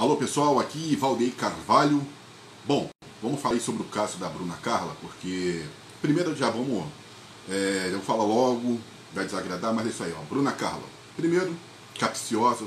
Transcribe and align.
Alô 0.00 0.16
pessoal, 0.16 0.58
aqui 0.58 0.96
Valdeir 0.96 1.32
Carvalho. 1.32 2.00
Bom, 2.64 2.88
vamos 3.20 3.38
falar 3.38 3.60
sobre 3.60 3.82
o 3.82 3.84
caso 3.84 4.16
da 4.16 4.30
Bruna 4.30 4.56
Carla, 4.56 4.96
porque 4.98 5.62
primeiro 6.00 6.34
já 6.34 6.48
vamos, 6.48 6.86
é, 7.46 7.90
eu 7.92 8.00
falo 8.00 8.24
logo, 8.24 8.80
vai 9.12 9.26
desagradar, 9.26 9.74
mas 9.74 9.86
é 9.86 9.90
isso 9.90 10.02
aí, 10.02 10.14
ó. 10.18 10.22
Bruna 10.22 10.52
Carla. 10.52 10.88
Primeiro, 11.14 11.54
capciosa. 11.98 12.64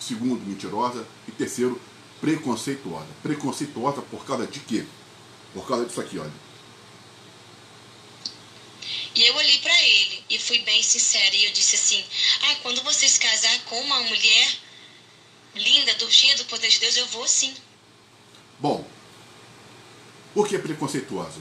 Segundo, 0.00 0.44
mentirosa. 0.44 1.06
E 1.28 1.30
terceiro, 1.30 1.80
preconceituosa. 2.20 3.06
Preconceituosa 3.22 4.02
por 4.02 4.26
causa 4.26 4.44
de 4.44 4.58
quê? 4.58 4.84
Por 5.54 5.64
causa 5.64 5.86
disso 5.86 6.00
aqui, 6.00 6.18
olha. 6.18 6.34
E 9.14 9.22
eu 9.22 9.36
olhei 9.36 9.58
para 9.58 9.82
ele 9.84 10.24
e 10.28 10.36
fui 10.36 10.58
bem 10.62 10.82
sincera 10.82 11.32
e 11.32 11.44
eu 11.44 11.52
disse 11.52 11.76
assim: 11.76 12.04
"Ah, 12.42 12.56
quando 12.56 12.82
você 12.82 13.08
se 13.08 13.20
casar 13.20 13.56
com 13.66 13.80
uma 13.82 14.00
mulher 14.00 14.58
linda, 15.54 15.94
do 15.94 16.10
cheia 16.10 16.36
do 16.36 16.44
poder 16.44 16.68
de 16.68 16.80
Deus, 16.80 16.96
eu 16.96 17.06
vou 17.06 17.26
sim". 17.26 17.54
Bom, 18.58 18.86
por 20.34 20.48
que 20.48 20.58
preconceituosa? 20.58 21.40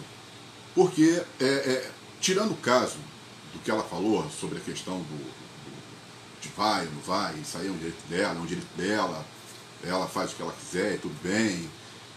Porque, 0.73 1.23
é, 1.39 1.45
é, 1.45 1.91
tirando 2.19 2.51
o 2.51 2.57
caso 2.57 2.97
do 3.53 3.59
que 3.59 3.69
ela 3.69 3.83
falou 3.83 4.29
sobre 4.29 4.57
a 4.57 4.61
questão 4.61 4.97
do, 4.99 5.03
do 5.03 6.41
de 6.41 6.49
vai 6.49 6.85
não 6.85 7.01
vai, 7.01 7.35
isso 7.35 7.57
aí 7.57 7.67
é 7.67 7.71
um 7.71 7.77
direito 7.77 8.07
dela, 8.07 8.39
é 8.39 8.41
um 8.41 8.45
direito 8.45 8.75
dela, 8.75 9.25
ela 9.83 10.07
faz 10.07 10.31
o 10.31 10.35
que 10.35 10.41
ela 10.41 10.53
quiser, 10.53 10.99
tudo 10.99 11.15
bem. 11.21 11.69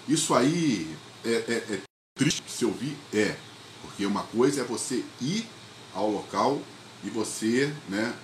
Isso 0.08 0.34
aí 0.34 0.97
é, 1.24 1.30
é, 1.30 1.74
é 1.74 1.80
triste 2.16 2.42
se 2.48 2.64
ouvir, 2.64 2.97
é. 3.12 3.36
Porque 3.83 4.06
uma 4.06 4.22
coisa 4.24 4.62
é 4.62 4.64
você 4.64 5.05
ir 5.20 5.47
ao 5.95 6.11
local 6.11 6.61
e 7.02 7.11
você, 7.11 7.72
né, 7.88 8.14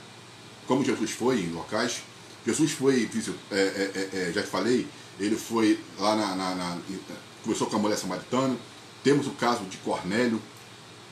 como 0.66 0.84
Jesus 0.84 1.10
foi 1.10 1.40
em 1.40 1.50
locais, 1.50 2.02
Jesus 2.46 2.72
foi, 2.72 3.08
é, 3.50 3.54
é, 3.54 4.08
é, 4.12 4.32
já 4.32 4.42
te 4.42 4.48
falei, 4.48 4.86
ele 5.18 5.36
foi 5.36 5.78
lá 5.98 6.16
na, 6.16 6.34
na, 6.34 6.54
na, 6.54 6.78
conversou 7.42 7.66
com 7.68 7.76
a 7.76 7.78
mulher 7.78 7.96
samaritana. 7.96 8.56
Temos 9.04 9.26
o 9.26 9.32
caso 9.32 9.64
de 9.64 9.76
Cornélio, 9.78 10.40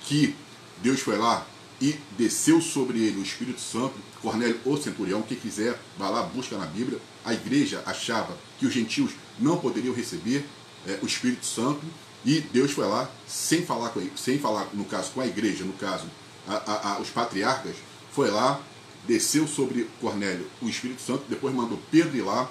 que 0.02 0.34
Deus 0.82 1.00
foi 1.00 1.16
lá 1.18 1.46
e 1.80 1.96
desceu 2.16 2.60
sobre 2.60 2.98
ele 2.98 3.18
o 3.18 3.22
Espírito 3.22 3.60
Santo. 3.60 3.94
Cornélio, 4.22 4.58
o 4.64 4.76
centurião, 4.76 5.22
quem 5.22 5.36
quiser, 5.36 5.78
vai 5.96 6.10
lá, 6.10 6.22
busca 6.22 6.56
na 6.56 6.66
Bíblia. 6.66 6.98
A 7.24 7.34
igreja 7.34 7.82
achava 7.86 8.36
que 8.58 8.66
os 8.66 8.72
gentios 8.72 9.12
não 9.38 9.58
poderiam 9.58 9.94
receber 9.94 10.44
é, 10.86 10.98
o 11.02 11.06
Espírito 11.06 11.46
Santo 11.46 11.84
e 12.24 12.40
Deus 12.40 12.72
foi 12.72 12.86
lá, 12.86 13.08
sem 13.26 13.64
falar, 13.64 13.90
com, 13.90 14.06
sem 14.16 14.38
falar 14.38 14.68
no 14.74 14.84
caso 14.84 15.10
com 15.12 15.20
a 15.20 15.26
igreja, 15.26 15.64
no 15.64 15.72
caso 15.74 16.06
a, 16.46 16.54
a, 16.54 16.92
a, 16.92 17.00
os 17.00 17.10
patriarcas, 17.10 17.76
foi 18.12 18.30
lá, 18.30 18.60
desceu 19.06 19.46
sobre 19.46 19.88
Cornélio 20.00 20.46
o 20.60 20.68
Espírito 20.68 21.00
Santo, 21.00 21.24
depois 21.28 21.54
mandou 21.54 21.78
Pedro 21.90 22.16
ir 22.16 22.22
lá, 22.22 22.50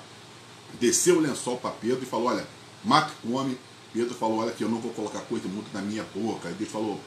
desceu 0.79 1.17
o 1.17 1.19
lençol 1.19 1.57
para 1.57 1.71
Pedro 1.71 2.03
e 2.03 2.05
falou: 2.05 2.27
Olha, 2.27 2.47
mate, 2.83 3.11
come. 3.21 3.57
Pedro 3.93 4.13
falou: 4.13 4.39
Olha, 4.39 4.51
que 4.51 4.63
eu 4.63 4.69
não 4.69 4.79
vou 4.79 4.91
colocar 4.93 5.19
coisa 5.21 5.47
muito 5.47 5.73
na 5.73 5.81
minha 5.81 6.03
boca. 6.15 6.49
Aí 6.49 6.53
Deus 6.55 6.69
falou: 6.69 6.99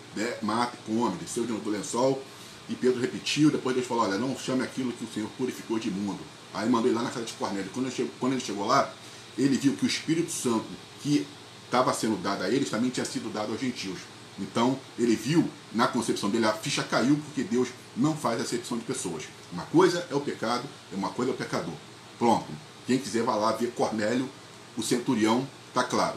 Mate, 0.42 0.76
come. 0.86 1.16
Desceu 1.18 1.44
de 1.44 1.52
novo 1.52 1.64
do 1.64 1.70
lençol. 1.70 2.22
E 2.68 2.74
Pedro 2.74 3.00
repetiu. 3.00 3.50
Depois 3.50 3.74
Deus 3.74 3.86
falou: 3.86 4.04
Olha, 4.04 4.18
não 4.18 4.36
chame 4.36 4.62
aquilo 4.62 4.92
que 4.92 5.04
o 5.04 5.08
Senhor 5.08 5.28
purificou 5.36 5.78
de 5.78 5.88
imundo. 5.88 6.20
Aí 6.52 6.68
mandou 6.68 6.88
ele 6.88 6.96
lá 6.96 7.04
na 7.04 7.10
casa 7.10 7.24
de 7.24 7.32
Cornélio. 7.34 7.70
Quando 7.72 7.86
ele 7.86 7.94
chegou, 7.94 8.12
quando 8.18 8.32
ele 8.32 8.40
chegou 8.40 8.66
lá, 8.66 8.92
ele 9.38 9.56
viu 9.56 9.74
que 9.74 9.84
o 9.84 9.88
Espírito 9.88 10.32
Santo 10.32 10.66
que 11.02 11.26
estava 11.64 11.92
sendo 11.94 12.20
dado 12.20 12.42
a 12.42 12.50
eles 12.50 12.68
também 12.68 12.90
tinha 12.90 13.06
sido 13.06 13.32
dado 13.32 13.52
aos 13.52 13.60
gentios. 13.60 13.98
Então, 14.38 14.78
ele 14.98 15.14
viu 15.14 15.48
na 15.72 15.86
concepção 15.86 16.30
dele, 16.30 16.46
a 16.46 16.52
ficha 16.52 16.82
caiu 16.82 17.16
porque 17.16 17.42
Deus 17.42 17.68
não 17.96 18.16
faz 18.16 18.40
acepção 18.40 18.78
de 18.78 18.84
pessoas. 18.84 19.24
Uma 19.52 19.64
coisa 19.66 20.06
é 20.10 20.14
o 20.14 20.20
pecado, 20.20 20.64
uma 20.92 21.10
coisa 21.10 21.30
é 21.30 21.34
o 21.34 21.36
pecador. 21.36 21.74
Pronto. 22.18 22.46
Quem 22.86 22.98
quiser 22.98 23.22
vai 23.22 23.38
lá 23.38 23.52
ver 23.52 23.72
Cornélio, 23.72 24.28
o 24.76 24.82
centurião, 24.82 25.46
tá 25.74 25.84
claro. 25.84 26.16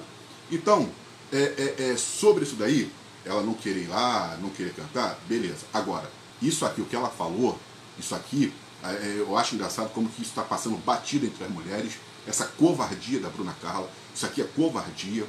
Então, 0.52 0.90
é, 1.32 1.76
é, 1.78 1.92
é, 1.92 1.98
sobre 1.98 2.44
isso 2.44 2.56
daí, 2.56 2.92
ela 3.26 3.42
não 3.42 3.54
querer 3.54 3.84
ir 3.84 3.88
lá, 3.88 4.38
não 4.42 4.50
querer 4.50 4.74
cantar, 4.74 5.20
beleza. 5.28 5.66
Agora, 5.74 6.10
isso 6.42 6.66
aqui, 6.66 6.82
o 6.82 6.86
que 6.86 6.96
ela 6.96 7.10
falou, 7.10 7.58
isso 7.98 8.14
aqui, 8.16 8.54
é, 8.84 9.16
eu 9.18 9.38
acho 9.38 9.56
engraçado 9.56 9.90
como 9.94 10.10
que 10.10 10.22
isso 10.22 10.32
está 10.32 10.44
passando 10.44 10.78
batido 10.78 11.26
entre 11.26 11.44
as 11.44 11.50
mulheres, 11.50 11.94
essa 12.28 12.46
covardia 12.46 13.20
da 13.20 13.30
Bruna 13.30 13.56
Carla, 13.62 13.90
isso 14.16 14.26
aqui 14.26 14.42
é 14.42 14.46
covardia, 14.46 15.26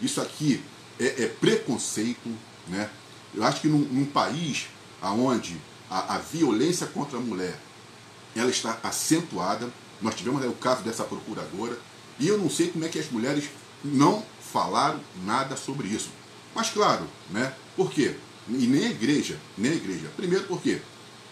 isso 0.00 0.20
aqui 0.20 0.62
é, 0.98 1.24
é 1.24 1.26
preconceito, 1.26 2.28
né? 2.68 2.88
Eu 3.34 3.42
acho 3.44 3.60
que 3.60 3.68
num, 3.68 3.78
num 3.78 4.06
país 4.06 4.68
onde 5.02 5.60
a, 5.90 6.16
a, 6.16 6.18
violência 6.18 6.86
contra 6.86 7.18
a 7.18 7.20
mulher 7.20 7.58
ela 8.34 8.50
está 8.50 8.78
acentuada, 8.82 9.70
nós 10.00 10.14
tivemos 10.14 10.42
aí 10.42 10.48
o 10.48 10.54
caso 10.54 10.82
dessa 10.82 11.04
procuradora, 11.04 11.78
e 12.18 12.26
eu 12.26 12.38
não 12.38 12.48
sei 12.48 12.68
como 12.68 12.84
é 12.84 12.88
que 12.88 12.98
as 12.98 13.10
mulheres 13.10 13.44
não 13.84 14.24
falaram 14.40 15.00
nada 15.24 15.56
sobre 15.56 15.88
isso. 15.88 16.10
Mas 16.54 16.70
claro, 16.70 17.06
né? 17.30 17.52
Por 17.76 17.90
quê? 17.90 18.16
E 18.48 18.66
nem 18.66 18.86
a 18.86 18.90
igreja, 18.90 19.38
nem 19.58 19.72
a 19.72 19.74
igreja. 19.74 20.08
Primeiro 20.16 20.44
porque 20.44 20.80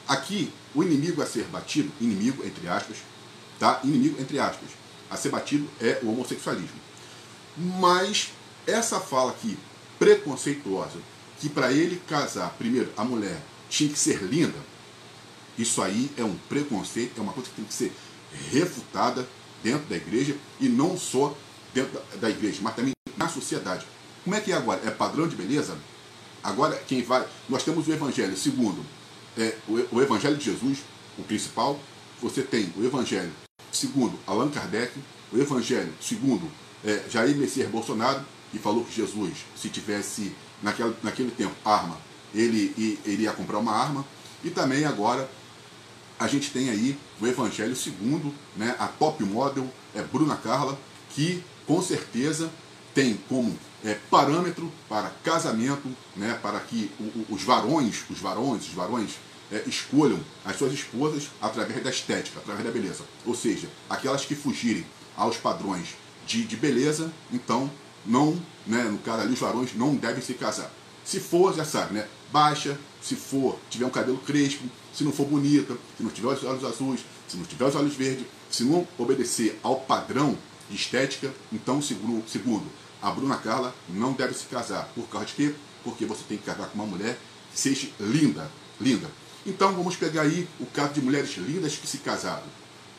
aqui 0.06 0.52
o 0.74 0.82
inimigo 0.82 1.22
a 1.22 1.26
ser 1.26 1.44
batido, 1.44 1.90
inimigo 2.00 2.44
entre 2.44 2.68
aspas, 2.68 2.98
tá? 3.58 3.80
Inimigo 3.84 4.20
entre 4.20 4.38
aspas, 4.38 4.70
a 5.10 5.16
ser 5.16 5.30
batido 5.30 5.68
é 5.80 6.00
o 6.02 6.10
homossexualismo. 6.10 6.80
Mas 7.56 8.32
essa 8.66 9.00
fala 9.00 9.30
aqui, 9.30 9.58
preconceituosa, 9.98 10.98
que 11.40 11.48
para 11.48 11.72
ele 11.72 12.00
casar, 12.08 12.54
primeiro, 12.58 12.90
a 12.96 13.04
mulher 13.04 13.40
tinha 13.68 13.90
que 13.90 13.98
ser 13.98 14.22
linda, 14.22 14.58
isso 15.58 15.82
aí 15.82 16.10
é 16.16 16.24
um 16.24 16.36
preconceito, 16.48 17.18
é 17.18 17.20
uma 17.20 17.32
coisa 17.32 17.48
que 17.50 17.56
tem 17.56 17.64
que 17.64 17.74
ser 17.74 17.92
refutada 18.50 19.26
dentro 19.62 19.86
da 19.88 19.96
igreja 19.96 20.36
e 20.60 20.68
não 20.68 20.96
só 20.96 21.36
dentro 21.74 22.00
da 22.20 22.30
igreja, 22.30 22.60
mas 22.62 22.74
também 22.74 22.92
na 23.16 23.28
sociedade. 23.28 23.86
Como 24.24 24.34
é 24.36 24.40
que 24.40 24.52
é 24.52 24.54
agora? 24.54 24.80
É 24.84 24.90
padrão 24.90 25.28
de 25.28 25.36
beleza? 25.36 25.76
Agora, 26.42 26.76
quem 26.86 27.02
vai. 27.02 27.26
Nós 27.48 27.62
temos 27.62 27.86
o 27.86 27.92
Evangelho 27.92 28.36
segundo 28.36 28.84
é, 29.36 29.56
o, 29.68 29.96
o 29.96 30.02
Evangelho 30.02 30.36
de 30.36 30.44
Jesus, 30.44 30.78
o 31.18 31.22
principal. 31.22 31.78
Você 32.20 32.42
tem 32.42 32.72
o 32.76 32.84
Evangelho 32.84 33.32
segundo 33.70 34.18
Allan 34.26 34.48
Kardec, 34.48 34.92
o 35.32 35.38
Evangelho 35.38 35.92
segundo 36.00 36.50
é, 36.84 37.02
Jair 37.10 37.36
Messias 37.36 37.70
Bolsonaro, 37.70 38.24
que 38.52 38.58
falou 38.58 38.84
que 38.84 38.94
Jesus, 38.94 39.32
se 39.56 39.70
tivesse 39.70 40.32
naquele, 40.62 40.94
naquele 41.02 41.30
tempo 41.30 41.54
arma, 41.64 41.98
ele, 42.34 43.00
ele 43.04 43.22
ia 43.24 43.32
comprar 43.32 43.58
uma 43.58 43.72
arma. 43.72 44.04
E 44.44 44.50
também 44.50 44.84
agora 44.84 45.28
a 46.18 46.28
gente 46.28 46.50
tem 46.50 46.68
aí 46.70 46.96
o 47.20 47.26
Evangelho 47.26 47.74
segundo, 47.74 48.32
né, 48.56 48.76
a 48.78 48.86
top 48.86 49.24
model 49.24 49.68
é 49.94 50.02
Bruna 50.02 50.36
Carla, 50.36 50.78
que 51.10 51.42
com 51.66 51.82
certeza 51.82 52.50
tem 52.94 53.18
como 53.28 53.58
é, 53.82 53.94
parâmetro 54.10 54.70
para 54.88 55.10
casamento, 55.24 55.88
né, 56.14 56.38
para 56.42 56.60
que 56.60 56.90
os 57.30 57.42
varões, 57.42 58.04
os 58.10 58.18
varões, 58.18 58.68
os 58.68 58.74
varões 58.74 59.12
é, 59.50 59.62
escolham 59.66 60.20
as 60.44 60.56
suas 60.56 60.72
esposas 60.72 61.30
através 61.40 61.82
da 61.82 61.90
estética, 61.90 62.38
através 62.38 62.66
da 62.66 62.72
beleza. 62.72 63.04
Ou 63.24 63.34
seja, 63.34 63.68
aquelas 63.88 64.24
que 64.24 64.34
fugirem 64.34 64.86
aos 65.16 65.36
padrões 65.36 65.96
de, 66.26 66.44
de 66.44 66.56
beleza, 66.56 67.12
então 67.32 67.70
não, 68.04 68.40
né, 68.66 68.84
no 68.84 68.98
caso 68.98 69.22
ali, 69.22 69.32
os 69.32 69.38
varões 69.38 69.74
não 69.74 69.94
devem 69.94 70.22
se 70.22 70.34
casar. 70.34 70.70
Se 71.04 71.20
for, 71.20 71.54
já 71.54 71.64
sabe, 71.64 71.94
né? 71.94 72.06
Baixa, 72.32 72.78
se 73.02 73.16
for, 73.16 73.58
tiver 73.68 73.84
um 73.84 73.90
cabelo 73.90 74.18
crespo, 74.18 74.64
se 74.94 75.04
não 75.04 75.12
for 75.12 75.26
bonita, 75.26 75.76
se 75.96 76.02
não 76.02 76.10
tiver 76.10 76.28
os 76.28 76.44
olhos 76.44 76.64
azuis, 76.64 77.00
se 77.28 77.36
não 77.36 77.44
tiver 77.44 77.64
os 77.64 77.74
olhos 77.74 77.94
verdes, 77.94 78.26
se 78.50 78.64
não 78.64 78.86
obedecer 78.98 79.58
ao 79.62 79.80
padrão 79.80 80.36
de 80.70 80.76
estética, 80.76 81.32
então, 81.52 81.82
segundo, 81.82 82.28
segundo 82.28 82.66
a 83.02 83.10
Bruna 83.10 83.36
Carla, 83.36 83.74
não 83.88 84.12
deve 84.12 84.34
se 84.34 84.46
casar. 84.46 84.88
Por 84.94 85.08
causa 85.08 85.26
de 85.26 85.32
quê? 85.34 85.54
Porque 85.82 86.06
você 86.06 86.22
tem 86.28 86.38
que 86.38 86.44
casar 86.44 86.68
com 86.68 86.74
uma 86.76 86.86
mulher 86.86 87.18
que 87.52 87.58
seja 87.58 87.88
linda, 87.98 88.50
linda. 88.80 89.10
Então 89.44 89.72
vamos 89.74 89.96
pegar 89.96 90.22
aí 90.22 90.48
o 90.60 90.66
caso 90.66 90.94
de 90.94 91.02
mulheres 91.02 91.36
lindas 91.36 91.74
que 91.74 91.86
se 91.86 91.98
casaram. 91.98 92.44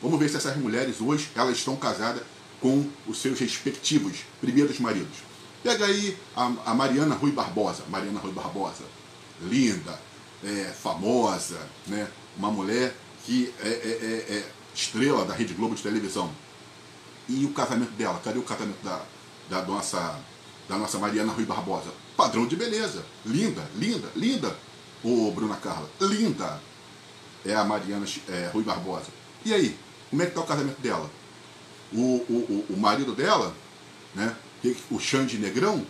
Vamos 0.02 0.18
ver 0.18 0.28
se 0.28 0.36
essas 0.36 0.56
mulheres 0.56 1.00
hoje 1.00 1.30
elas 1.34 1.56
estão 1.56 1.74
casadas 1.76 2.22
com 2.64 2.82
os 3.06 3.18
seus 3.18 3.38
respectivos 3.38 4.20
primeiros 4.40 4.80
maridos. 4.80 5.18
Pega 5.62 5.84
aí 5.84 6.16
a, 6.34 6.46
a 6.64 6.74
Mariana 6.74 7.14
Rui 7.14 7.30
Barbosa, 7.30 7.84
Mariana 7.90 8.18
Rui 8.18 8.32
Barbosa, 8.32 8.84
linda, 9.42 10.00
é, 10.42 10.72
famosa, 10.72 11.60
né? 11.86 12.08
uma 12.38 12.50
mulher 12.50 12.96
que 13.26 13.52
é, 13.60 13.68
é, 13.68 13.70
é, 13.70 14.36
é, 14.36 14.44
estrela 14.74 15.26
da 15.26 15.34
Rede 15.34 15.52
Globo 15.52 15.74
de 15.74 15.82
televisão. 15.82 16.32
E 17.28 17.44
o 17.44 17.52
casamento 17.52 17.92
dela, 17.92 18.18
cadê 18.24 18.38
o 18.38 18.42
casamento 18.42 18.82
da, 18.82 19.02
da, 19.50 19.62
nossa, 19.66 20.18
da 20.66 20.78
nossa 20.78 20.98
Mariana 20.98 21.34
Rui 21.34 21.44
Barbosa? 21.44 21.92
Padrão 22.16 22.46
de 22.46 22.56
beleza, 22.56 23.04
linda, 23.26 23.62
linda, 23.76 24.08
linda. 24.16 24.56
Ô 25.02 25.30
Bruna 25.32 25.56
Carla, 25.56 25.90
linda 26.00 26.58
é 27.44 27.54
a 27.54 27.62
Mariana 27.62 28.06
é, 28.30 28.48
Rui 28.54 28.64
Barbosa. 28.64 29.08
E 29.44 29.52
aí, 29.52 29.76
como 30.08 30.22
é 30.22 30.24
que 30.24 30.30
está 30.30 30.40
o 30.40 30.46
casamento 30.46 30.80
dela? 30.80 31.10
O, 31.94 32.16
o, 32.28 32.66
o 32.70 32.76
marido 32.76 33.14
dela, 33.14 33.54
né, 34.14 34.36
o 34.90 34.98
Xande 34.98 35.38
Negrão, 35.38 35.86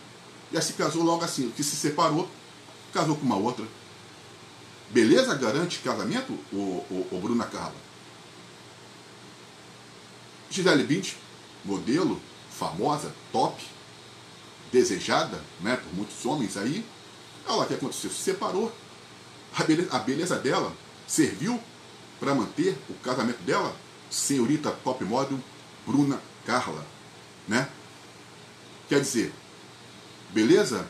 já 0.53 0.61
se 0.61 0.75
casou 0.75 1.03
logo 1.03 1.25
assim, 1.25 1.51
que 1.51 1.65
se 1.65 1.75
separou, 1.77 2.29
casou 2.93 3.17
com 3.17 3.25
uma 3.25 3.37
outra. 3.37 3.65
Beleza 4.91 5.35
garante 5.35 5.81
casamento, 5.81 6.33
o, 6.53 6.57
o, 6.57 7.09
o 7.11 7.21
Bruna 7.21 7.45
Carla? 7.47 7.75
Gisele 10.51 10.85
Bündchen, 10.85 11.17
modelo, 11.65 12.21
famosa, 12.51 13.13
top, 13.33 13.61
desejada 14.71 15.41
né, 15.61 15.77
por 15.77 15.95
muitos 15.95 16.25
homens 16.25 16.57
aí. 16.57 16.85
Lá 17.47 17.57
o 17.57 17.67
que 17.67 17.75
aconteceu, 17.75 18.11
se 18.11 18.23
separou. 18.23 18.73
A 19.57 19.65
beleza, 19.65 19.89
a 19.93 19.99
beleza 19.99 20.39
dela 20.39 20.73
serviu 21.07 21.61
para 22.21 22.35
manter 22.35 22.77
o 22.89 22.95
casamento 22.95 23.43
dela, 23.43 23.75
senhorita 24.11 24.71
top 24.71 25.05
model 25.05 25.39
Bruna 25.87 26.21
Carla. 26.45 26.85
Né? 27.47 27.69
Quer 28.89 29.01
dizer, 29.01 29.33
beleza 30.31 30.89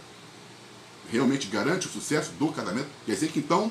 realmente 1.11 1.46
garante 1.49 1.87
o 1.87 1.91
sucesso 1.91 2.32
do 2.32 2.49
casamento? 2.49 2.88
Quer 3.06 3.14
dizer 3.14 3.29
que 3.29 3.38
então, 3.38 3.70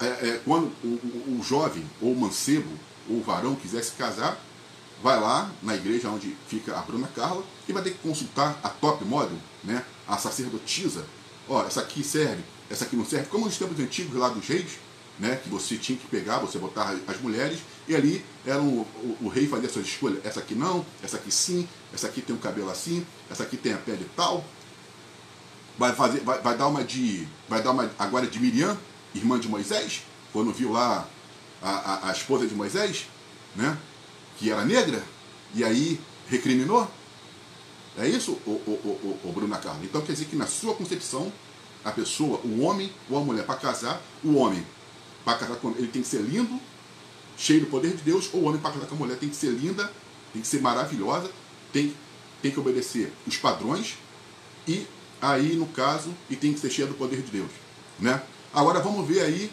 é, 0.00 0.06
é, 0.06 0.40
quando 0.44 0.72
o, 0.84 0.86
o, 0.86 1.38
o 1.40 1.42
jovem 1.42 1.84
ou 2.00 2.14
mancebo 2.14 2.70
ou 3.08 3.22
varão 3.22 3.54
quiser 3.54 3.82
se 3.82 3.92
casar, 3.92 4.38
vai 5.02 5.18
lá 5.18 5.50
na 5.62 5.74
igreja 5.74 6.08
onde 6.08 6.36
fica 6.46 6.78
a 6.78 6.82
Bruna 6.82 7.08
Carla 7.08 7.42
e 7.68 7.72
vai 7.72 7.82
ter 7.82 7.92
que 7.92 7.98
consultar 7.98 8.58
a 8.62 8.68
top 8.68 9.04
model, 9.04 9.38
né, 9.64 9.84
a 10.06 10.16
sacerdotisa. 10.18 11.04
Ó, 11.48 11.64
essa 11.64 11.80
aqui 11.80 12.04
serve, 12.04 12.44
essa 12.70 12.84
aqui 12.84 12.96
não 12.96 13.04
serve. 13.04 13.28
Como 13.28 13.46
nos 13.46 13.56
tempos 13.56 13.78
antigos 13.80 14.14
lá 14.14 14.28
dos 14.28 14.46
reis, 14.46 14.78
né, 15.18 15.36
que 15.36 15.48
você 15.48 15.76
tinha 15.76 15.98
que 15.98 16.06
pegar, 16.06 16.38
você 16.38 16.58
botar 16.58 16.96
as 17.06 17.20
mulheres, 17.20 17.60
e 17.90 17.96
ali 17.96 18.24
era 18.46 18.60
um, 18.60 18.82
o, 18.82 19.16
o, 19.22 19.28
rei 19.28 19.48
fazia 19.48 19.68
suas 19.68 19.86
escolhas. 19.86 20.24
Essa 20.24 20.38
aqui 20.38 20.54
não, 20.54 20.86
essa 21.02 21.16
aqui 21.16 21.30
sim, 21.32 21.68
essa 21.92 22.06
aqui 22.06 22.22
tem 22.22 22.34
um 22.34 22.38
cabelo 22.38 22.70
assim, 22.70 23.04
essa 23.28 23.42
aqui 23.42 23.56
tem 23.56 23.72
a 23.72 23.78
pele 23.78 24.08
tal. 24.14 24.44
Vai, 25.76 25.92
fazer, 25.92 26.20
vai, 26.20 26.40
vai 26.40 26.56
dar 26.56 26.68
uma 26.68 26.84
de. 26.84 27.26
Vai 27.48 27.60
dar 27.60 27.72
uma 27.72 27.90
agora 27.98 28.28
de 28.28 28.38
Miriam, 28.38 28.78
irmã 29.12 29.40
de 29.40 29.48
Moisés, 29.48 30.04
quando 30.32 30.52
viu 30.52 30.70
lá 30.70 31.08
a, 31.60 31.70
a, 31.70 32.10
a 32.10 32.12
esposa 32.12 32.46
de 32.46 32.54
Moisés, 32.54 33.08
né? 33.56 33.76
que 34.38 34.52
era 34.52 34.64
negra, 34.64 35.02
e 35.52 35.64
aí 35.64 36.00
recriminou? 36.28 36.88
É 37.98 38.08
isso, 38.08 38.38
o, 38.46 38.50
o, 38.50 39.18
o, 39.24 39.28
o 39.28 39.32
Bruna 39.32 39.58
Carla? 39.58 39.80
Então 39.82 40.00
quer 40.00 40.12
dizer 40.12 40.26
que 40.26 40.36
na 40.36 40.46
sua 40.46 40.74
concepção, 40.76 41.32
a 41.84 41.90
pessoa, 41.90 42.40
o 42.44 42.60
homem 42.60 42.92
ou 43.10 43.18
a 43.18 43.20
mulher, 43.24 43.44
para 43.44 43.56
casar, 43.56 44.00
o 44.22 44.36
homem, 44.36 44.64
para 45.24 45.38
casar 45.38 45.56
com 45.56 45.70
ele 45.70 45.88
tem 45.88 46.02
que 46.02 46.08
ser 46.08 46.22
lindo, 46.22 46.60
cheio 47.40 47.60
do 47.60 47.66
poder 47.66 47.96
de 47.96 48.02
Deus, 48.02 48.28
ou 48.34 48.42
o 48.42 48.44
homem 48.44 48.60
para 48.60 48.72
casar 48.72 48.86
com 48.86 48.94
a 48.96 48.98
mulher 48.98 49.16
tem 49.16 49.30
que 49.30 49.34
ser 49.34 49.50
linda, 49.50 49.90
tem 50.30 50.42
que 50.42 50.46
ser 50.46 50.60
maravilhosa, 50.60 51.30
tem, 51.72 51.96
tem 52.42 52.50
que 52.50 52.60
obedecer 52.60 53.10
os 53.26 53.38
padrões, 53.38 53.96
e 54.68 54.86
aí, 55.22 55.56
no 55.56 55.66
caso, 55.66 56.14
e 56.28 56.36
tem 56.36 56.52
que 56.52 56.60
ser 56.60 56.70
cheia 56.70 56.86
do 56.86 56.92
poder 56.94 57.22
de 57.22 57.30
Deus. 57.30 57.50
Né? 57.98 58.22
Agora 58.52 58.80
vamos 58.80 59.08
ver 59.08 59.22
aí, 59.22 59.50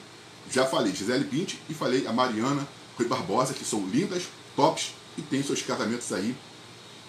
já 0.51 0.65
falei 0.65 0.93
Gisele 0.93 1.23
Bint 1.23 1.55
e 1.69 1.73
falei 1.73 2.05
a 2.05 2.11
Mariana 2.11 2.67
Rui 2.97 3.07
Barbosa, 3.07 3.53
que 3.53 3.63
são 3.63 3.87
lindas, 3.87 4.23
tops 4.53 4.93
e 5.17 5.21
têm 5.21 5.41
seus 5.41 5.61
casamentos 5.61 6.11
aí 6.11 6.35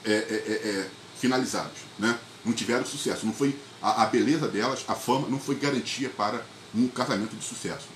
é, 0.04 0.12
é, 0.12 0.14
é, 0.14 0.68
é, 0.70 0.90
finalizados. 1.18 1.78
Né? 1.98 2.16
Não 2.44 2.52
tiveram 2.52 2.86
sucesso. 2.86 3.26
Não 3.26 3.32
foi 3.32 3.56
a, 3.82 4.04
a, 4.04 4.06
beleza 4.06 4.46
delas, 4.46 4.84
a 4.86 4.94
fama, 4.94 5.28
não 5.28 5.40
foi 5.40 5.56
garantia 5.56 6.08
para 6.08 6.44
um 6.74 6.86
casamento 6.88 7.34
de 7.34 7.44
sucesso. 7.44 7.88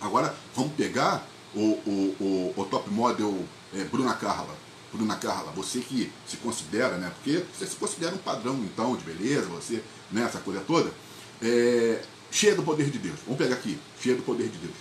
Agora, 0.00 0.34
vamos 0.54 0.72
pegar 0.72 1.26
o, 1.54 1.60
o, 1.60 2.16
o, 2.20 2.54
o 2.56 2.64
top 2.64 2.90
model 2.90 3.44
é, 3.74 3.84
Bruna 3.84 4.14
Carla. 4.14 4.56
Bruna 4.92 5.16
Carla, 5.16 5.52
você 5.52 5.80
que 5.80 6.10
se 6.26 6.36
considera, 6.38 6.96
né? 6.96 7.12
Porque 7.14 7.44
você 7.56 7.66
se 7.66 7.76
considera 7.76 8.14
um 8.14 8.18
padrão, 8.18 8.56
então, 8.64 8.96
de 8.96 9.04
beleza, 9.04 9.46
você, 9.46 9.82
né? 10.10 10.22
Essa 10.22 10.38
coisa 10.40 10.60
toda. 10.60 10.92
É, 11.40 12.02
cheia 12.30 12.54
do 12.54 12.62
poder 12.62 12.90
de 12.90 12.98
Deus. 12.98 13.18
Vamos 13.24 13.38
pegar 13.38 13.54
aqui, 13.54 13.78
cheia 14.00 14.16
do 14.16 14.22
poder 14.22 14.48
de 14.48 14.58
Deus. 14.58 14.74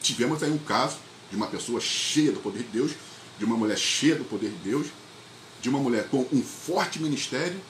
Tivemos 0.00 0.42
aí 0.42 0.50
um 0.50 0.58
caso 0.58 0.98
de 1.28 1.36
uma 1.36 1.46
pessoa 1.46 1.80
cheia 1.80 2.32
do 2.32 2.40
poder 2.40 2.62
de 2.62 2.68
Deus, 2.68 2.92
de 3.38 3.44
uma 3.44 3.56
mulher 3.56 3.76
cheia 3.76 4.14
do 4.14 4.24
poder 4.24 4.50
de 4.50 4.70
Deus, 4.70 4.88
de 5.60 5.68
uma 5.68 5.78
mulher 5.78 6.08
com 6.08 6.26
um 6.32 6.42
forte 6.42 7.00
ministério. 7.00 7.60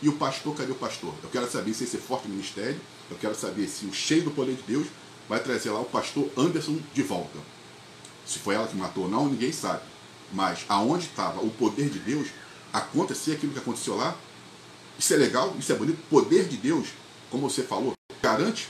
E 0.00 0.08
o 0.08 0.12
pastor, 0.14 0.54
cadê 0.56 0.72
o 0.72 0.76
pastor? 0.76 1.14
Eu 1.22 1.30
quero 1.30 1.48
saber 1.50 1.74
se 1.74 1.84
esse 1.84 1.96
forte 1.96 2.28
ministério, 2.28 2.80
eu 3.10 3.16
quero 3.16 3.34
saber 3.34 3.68
se 3.68 3.84
o 3.84 3.92
cheio 3.92 4.24
do 4.24 4.30
poder 4.32 4.56
de 4.56 4.62
Deus 4.62 4.86
vai 5.28 5.40
trazer 5.40 5.70
lá 5.70 5.80
o 5.80 5.84
pastor 5.84 6.30
Anderson 6.36 6.78
de 6.94 7.02
volta. 7.02 7.38
Se 8.26 8.38
foi 8.38 8.54
ela 8.54 8.66
que 8.66 8.76
matou 8.76 9.04
ou 9.04 9.10
não, 9.10 9.28
ninguém 9.28 9.52
sabe. 9.52 9.82
Mas 10.32 10.64
aonde 10.68 11.06
estava 11.06 11.40
o 11.40 11.50
poder 11.50 11.88
de 11.88 11.98
Deus, 11.98 12.28
acontecer 12.72 13.32
aquilo 13.32 13.52
que 13.52 13.58
aconteceu 13.58 13.96
lá, 13.96 14.16
isso 14.98 15.12
é 15.12 15.16
legal, 15.16 15.54
isso 15.58 15.72
é 15.72 15.74
bonito. 15.74 15.98
O 15.98 16.08
poder 16.08 16.48
de 16.48 16.56
Deus, 16.56 16.88
como 17.30 17.48
você 17.48 17.62
falou, 17.62 17.92
garante 18.22 18.68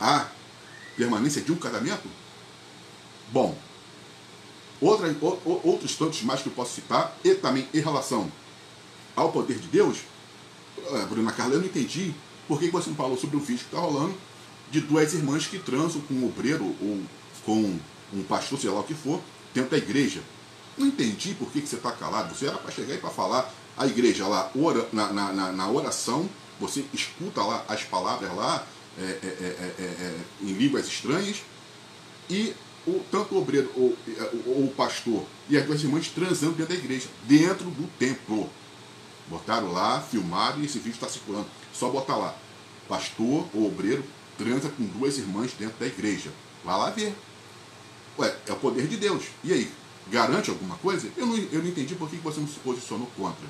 a 0.00 0.26
permanência 0.96 1.42
de 1.42 1.52
um 1.52 1.56
casamento? 1.56 2.08
Bom, 3.32 3.56
outra, 4.80 5.14
outros 5.44 5.94
tantos 5.96 6.22
mais 6.22 6.42
que 6.42 6.48
eu 6.48 6.52
posso 6.52 6.74
citar, 6.74 7.16
e 7.24 7.34
também 7.34 7.68
em 7.72 7.80
relação 7.80 8.30
ao 9.14 9.32
poder 9.32 9.58
de 9.58 9.68
Deus, 9.68 9.98
eh, 10.78 11.06
Bruna 11.06 11.32
Carla, 11.32 11.54
eu 11.54 11.60
não 11.60 11.66
entendi 11.66 12.14
por 12.46 12.58
que 12.58 12.70
você 12.70 12.90
não 12.90 12.96
falou 12.96 13.16
sobre 13.16 13.36
um 13.36 13.40
vídeo 13.40 13.58
que 13.58 13.74
está 13.74 13.78
rolando 13.78 14.14
de 14.70 14.80
duas 14.80 15.14
irmãs 15.14 15.46
que 15.46 15.58
transam 15.58 16.00
com 16.02 16.14
um 16.14 16.26
obreiro 16.26 16.64
ou 16.64 17.02
com 17.44 17.78
um 18.12 18.22
pastor, 18.24 18.58
sei 18.58 18.70
lá 18.70 18.80
o 18.80 18.84
que 18.84 18.94
for, 18.94 19.20
dentro 19.54 19.70
da 19.70 19.78
igreja. 19.78 20.20
Não 20.76 20.86
entendi 20.86 21.34
por 21.34 21.50
que, 21.50 21.60
que 21.60 21.68
você 21.68 21.76
está 21.76 21.92
calado. 21.92 22.34
Você 22.34 22.46
era 22.46 22.58
para 22.58 22.70
chegar 22.70 22.94
e 22.94 22.98
para 22.98 23.10
falar 23.10 23.52
a 23.76 23.86
igreja 23.86 24.26
lá, 24.26 24.50
ora, 24.58 24.88
na, 24.92 25.12
na, 25.12 25.52
na, 25.52 25.70
oração, 25.70 26.28
você 26.58 26.84
escuta 26.92 27.42
lá 27.42 27.64
as 27.68 27.82
palavras 27.82 28.34
lá 28.34 28.66
é, 28.98 29.02
é, 29.02 29.74
é, 29.78 30.14
em 30.40 30.52
línguas 30.52 30.86
estranhas 30.86 31.42
e 32.30 32.54
o, 32.86 33.00
tanto 33.10 33.34
o 33.34 33.38
obreiro 33.38 33.70
ou, 33.76 33.96
ou, 34.46 34.64
o 34.64 34.72
pastor 34.74 35.24
e 35.50 35.58
as 35.58 35.66
duas 35.66 35.82
irmãs 35.82 36.08
transando 36.08 36.54
dentro 36.54 36.74
da 36.74 36.78
igreja, 36.78 37.08
dentro 37.24 37.66
do 37.70 37.86
templo. 37.98 38.48
Botaram 39.28 39.72
lá, 39.72 40.00
filmaram 40.00 40.60
e 40.60 40.66
esse 40.66 40.78
vídeo 40.78 40.94
está 40.94 41.08
circulando. 41.08 41.46
Só 41.74 41.90
botar 41.90 42.16
lá. 42.16 42.34
Pastor 42.88 43.46
ou 43.52 43.66
obreiro 43.66 44.04
transa 44.36 44.68
com 44.68 44.84
duas 44.84 45.18
irmãs 45.18 45.52
dentro 45.52 45.78
da 45.78 45.86
igreja. 45.86 46.30
Vai 46.64 46.76
lá 46.76 46.90
ver. 46.90 47.14
Ué, 48.18 48.36
é 48.46 48.52
o 48.52 48.56
poder 48.56 48.86
de 48.86 48.96
Deus. 48.96 49.24
E 49.44 49.52
aí? 49.52 49.70
Garante 50.08 50.50
alguma 50.50 50.76
coisa? 50.76 51.08
Eu 51.16 51.26
não, 51.26 51.36
eu 51.36 51.60
não 51.60 51.68
entendi 51.68 51.94
por 51.94 52.08
que 52.08 52.16
você 52.16 52.40
não 52.40 52.48
se 52.48 52.58
posicionou 52.60 53.08
contra. 53.16 53.46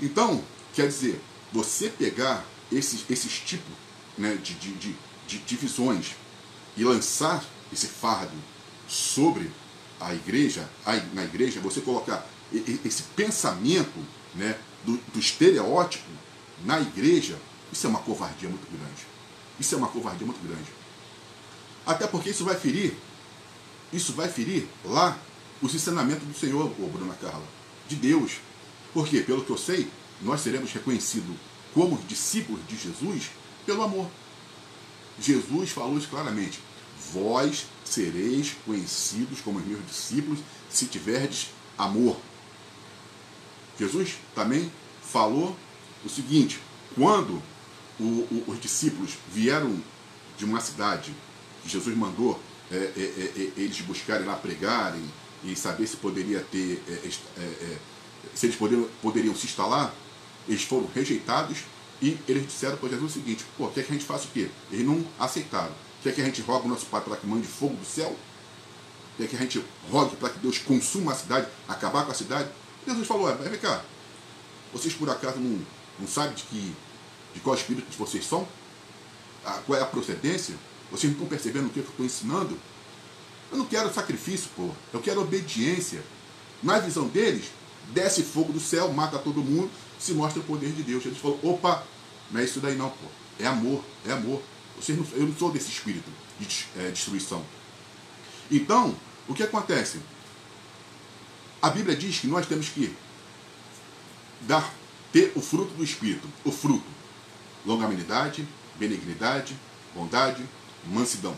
Então, 0.00 0.42
quer 0.72 0.88
dizer, 0.88 1.20
você 1.52 1.88
pegar 1.88 2.44
esses, 2.72 3.04
esses 3.08 3.40
tipos 3.40 3.72
né, 4.16 4.36
de, 4.42 4.54
de, 4.54 4.72
de, 4.74 4.96
de 5.26 5.38
divisões 5.38 6.14
e 6.76 6.84
lançar 6.84 7.44
esse 7.72 7.86
fardo 7.86 8.36
sobre 8.88 9.50
a 10.00 10.14
igreja, 10.14 10.68
na 11.12 11.24
igreja, 11.24 11.60
você 11.60 11.80
colocar 11.80 12.26
esse 12.84 13.02
pensamento 13.14 13.98
né, 14.34 14.56
do, 14.84 14.96
do 15.12 15.18
estereótipo 15.18 16.08
na 16.64 16.80
igreja, 16.80 17.38
isso 17.72 17.86
é 17.86 17.90
uma 17.90 18.00
covardia 18.00 18.48
muito 18.48 18.66
grande. 18.70 19.13
Isso 19.58 19.74
é 19.74 19.78
uma 19.78 19.88
covardia 19.88 20.26
muito 20.26 20.46
grande. 20.46 20.70
Até 21.86 22.06
porque 22.06 22.30
isso 22.30 22.44
vai 22.44 22.56
ferir, 22.56 22.96
isso 23.92 24.12
vai 24.12 24.28
ferir 24.28 24.66
lá 24.84 25.18
os 25.60 25.74
ensinamentos 25.74 26.26
do 26.26 26.34
Senhor, 26.34 26.72
ô 26.78 26.86
Bruna 26.88 27.14
Carla, 27.14 27.44
de 27.88 27.96
Deus. 27.96 28.38
Porque, 28.92 29.20
pelo 29.20 29.44
que 29.44 29.50
eu 29.50 29.58
sei, 29.58 29.90
nós 30.22 30.40
seremos 30.40 30.72
reconhecidos 30.72 31.36
como 31.72 31.98
discípulos 32.08 32.60
de 32.66 32.76
Jesus 32.76 33.30
pelo 33.66 33.82
amor. 33.82 34.08
Jesus 35.20 35.70
falou 35.70 35.98
isso 35.98 36.08
claramente 36.08 36.60
vós 37.12 37.66
sereis 37.84 38.54
conhecidos 38.64 39.40
como 39.40 39.60
meus 39.60 39.84
discípulos 39.86 40.38
se 40.70 40.86
tiverdes 40.86 41.50
amor. 41.76 42.16
Jesus 43.78 44.14
também 44.34 44.70
falou 45.02 45.56
o 46.04 46.08
seguinte: 46.08 46.60
quando 46.94 47.42
o, 47.98 48.04
o, 48.04 48.44
os 48.48 48.60
discípulos 48.60 49.12
vieram 49.32 49.76
de 50.36 50.44
uma 50.44 50.60
cidade 50.60 51.14
que 51.62 51.68
Jesus 51.68 51.96
mandou 51.96 52.40
é, 52.70 52.76
é, 52.76 52.80
é, 52.96 53.42
é 53.42 53.52
eles 53.56 53.80
buscarem 53.82 54.26
lá 54.26 54.34
pregarem 54.34 55.04
e 55.44 55.54
saber 55.54 55.86
se 55.86 55.96
poderia 55.96 56.40
ter, 56.40 56.82
é, 56.88 57.08
se 58.34 58.46
eles 58.46 58.56
poderiam, 58.56 58.88
poderiam 59.02 59.34
se 59.34 59.46
instalar, 59.46 59.94
eles 60.48 60.62
foram 60.62 60.88
rejeitados 60.94 61.58
e 62.00 62.18
eles 62.26 62.46
disseram 62.46 62.76
para 62.76 62.88
Jesus 62.88 63.10
o 63.10 63.14
seguinte: 63.14 63.44
pô, 63.56 63.68
quer 63.68 63.84
que 63.84 63.90
a 63.90 63.94
gente 63.94 64.04
faça 64.04 64.24
o 64.24 64.30
quê? 64.30 64.48
Eles 64.70 64.86
não 64.86 65.04
aceitaram. 65.18 65.72
Quer 66.02 66.14
que 66.14 66.20
a 66.20 66.24
gente 66.24 66.42
rogue 66.42 66.66
o 66.66 66.68
nosso 66.68 66.86
Pai 66.86 67.00
para 67.00 67.16
que 67.16 67.26
mande 67.26 67.46
fogo 67.46 67.74
do 67.74 67.84
céu? 67.84 68.14
Quer 69.16 69.28
que 69.28 69.36
a 69.36 69.38
gente 69.38 69.64
rogue 69.90 70.16
para 70.16 70.30
que 70.30 70.38
Deus 70.38 70.58
consuma 70.58 71.12
a 71.12 71.14
cidade, 71.14 71.46
acabar 71.68 72.04
com 72.04 72.10
a 72.10 72.14
cidade? 72.14 72.48
Jesus 72.86 73.06
falou, 73.06 73.30
é, 73.30 73.34
vem 73.34 73.58
cá, 73.58 73.82
vocês 74.72 74.92
por 74.92 75.08
acaso 75.08 75.38
não, 75.38 75.64
não 75.98 76.06
sabem 76.06 76.34
de, 76.34 76.42
que, 76.42 76.74
de 77.34 77.40
qual 77.40 77.56
espírito 77.56 77.86
vocês 77.98 78.24
são? 78.26 78.46
Ah, 79.44 79.60
qual 79.66 79.78
é 79.78 79.82
a 79.82 79.86
procedência? 79.86 80.54
Vocês 80.90 81.12
não 81.12 81.12
estão 81.12 81.26
percebendo 81.26 81.66
o 81.66 81.70
que 81.70 81.80
eu 81.80 81.84
estou 81.84 82.06
ensinando? 82.06 82.56
Eu 83.50 83.58
não 83.58 83.66
quero 83.66 83.92
sacrifício, 83.92 84.48
pô. 84.56 84.70
Eu 84.92 85.00
quero 85.00 85.20
obediência. 85.20 86.02
Na 86.62 86.78
visão 86.78 87.06
deles, 87.08 87.46
desce 87.92 88.22
fogo 88.22 88.52
do 88.52 88.60
céu, 88.60 88.92
mata 88.92 89.18
todo 89.18 89.42
mundo, 89.42 89.70
se 89.98 90.12
mostra 90.12 90.40
o 90.40 90.44
poder 90.44 90.72
de 90.72 90.82
Deus. 90.82 91.02
Jesus 91.02 91.20
falou, 91.20 91.38
opa, 91.42 91.84
não 92.30 92.40
é 92.40 92.44
isso 92.44 92.60
daí 92.60 92.76
não, 92.76 92.88
pô. 92.88 93.06
É 93.38 93.46
amor, 93.46 93.84
é 94.06 94.12
amor. 94.12 94.40
Não, 94.88 95.06
eu 95.14 95.26
não 95.26 95.36
sou 95.36 95.50
desse 95.50 95.68
espírito 95.70 96.10
de 96.38 96.66
é, 96.76 96.90
destruição. 96.90 97.44
Então, 98.50 98.94
o 99.28 99.34
que 99.34 99.42
acontece? 99.42 100.00
A 101.60 101.70
Bíblia 101.70 101.96
diz 101.96 102.18
que 102.18 102.26
nós 102.26 102.46
temos 102.46 102.68
que 102.68 102.94
dar, 104.42 104.72
ter 105.12 105.32
o 105.34 105.40
fruto 105.40 105.72
do 105.74 105.84
Espírito. 105.84 106.28
O 106.44 106.52
fruto. 106.52 106.93
Longanimidade, 107.64 108.46
benignidade, 108.76 109.56
bondade, 109.94 110.44
mansidão. 110.86 111.36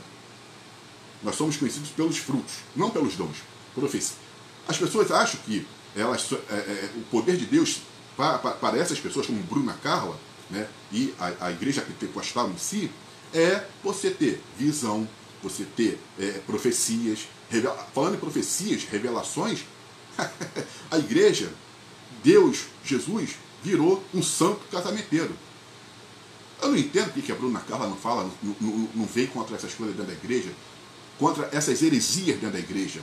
Nós 1.22 1.36
somos 1.36 1.56
conhecidos 1.56 1.90
pelos 1.90 2.18
frutos, 2.18 2.54
não 2.74 2.90
pelos 2.90 3.14
dons. 3.14 3.36
Profecia. 3.74 4.16
As 4.68 4.76
pessoas 4.78 5.10
acham 5.10 5.40
que 5.44 5.66
elas, 5.94 6.30
é, 6.32 6.54
é, 6.54 6.90
o 6.96 7.02
poder 7.10 7.36
de 7.36 7.46
Deus 7.46 7.80
para, 8.16 8.38
para, 8.38 8.78
essas 8.78 8.98
pessoas, 8.98 9.26
como 9.26 9.42
Bruna 9.42 9.74
Carla, 9.74 10.18
né, 10.50 10.68
e 10.92 11.14
a, 11.18 11.46
a 11.46 11.50
igreja 11.50 11.82
pentecostal 11.82 12.50
em 12.50 12.58
si, 12.58 12.90
é 13.32 13.64
você 13.82 14.10
ter 14.10 14.42
visão, 14.58 15.08
você 15.42 15.64
ter 15.64 15.98
é, 16.18 16.40
profecias, 16.46 17.28
revela... 17.50 17.76
falando 17.94 18.14
em 18.14 18.18
profecias, 18.18 18.84
revelações, 18.84 19.64
a 20.90 20.98
igreja, 20.98 21.50
Deus, 22.22 22.64
Jesus, 22.84 23.36
virou 23.62 24.02
um 24.14 24.22
santo 24.22 24.60
casamenteiro. 24.70 25.34
Eu 26.66 26.72
não 26.72 26.78
entendo 26.78 27.04
porque 27.04 27.22
que 27.22 27.32
a 27.32 27.36
Bruna 27.36 27.60
Carla 27.60 27.86
não 27.86 27.96
fala, 27.96 28.28
não, 28.42 28.56
não, 28.60 28.88
não 28.92 29.06
vem 29.06 29.28
contra 29.28 29.54
essas 29.54 29.72
coisas 29.72 29.94
dentro 29.94 30.12
da 30.12 30.18
igreja, 30.18 30.50
contra 31.16 31.48
essas 31.52 31.80
heresias 31.80 32.40
dentro 32.40 32.50
da 32.50 32.58
igreja. 32.58 33.00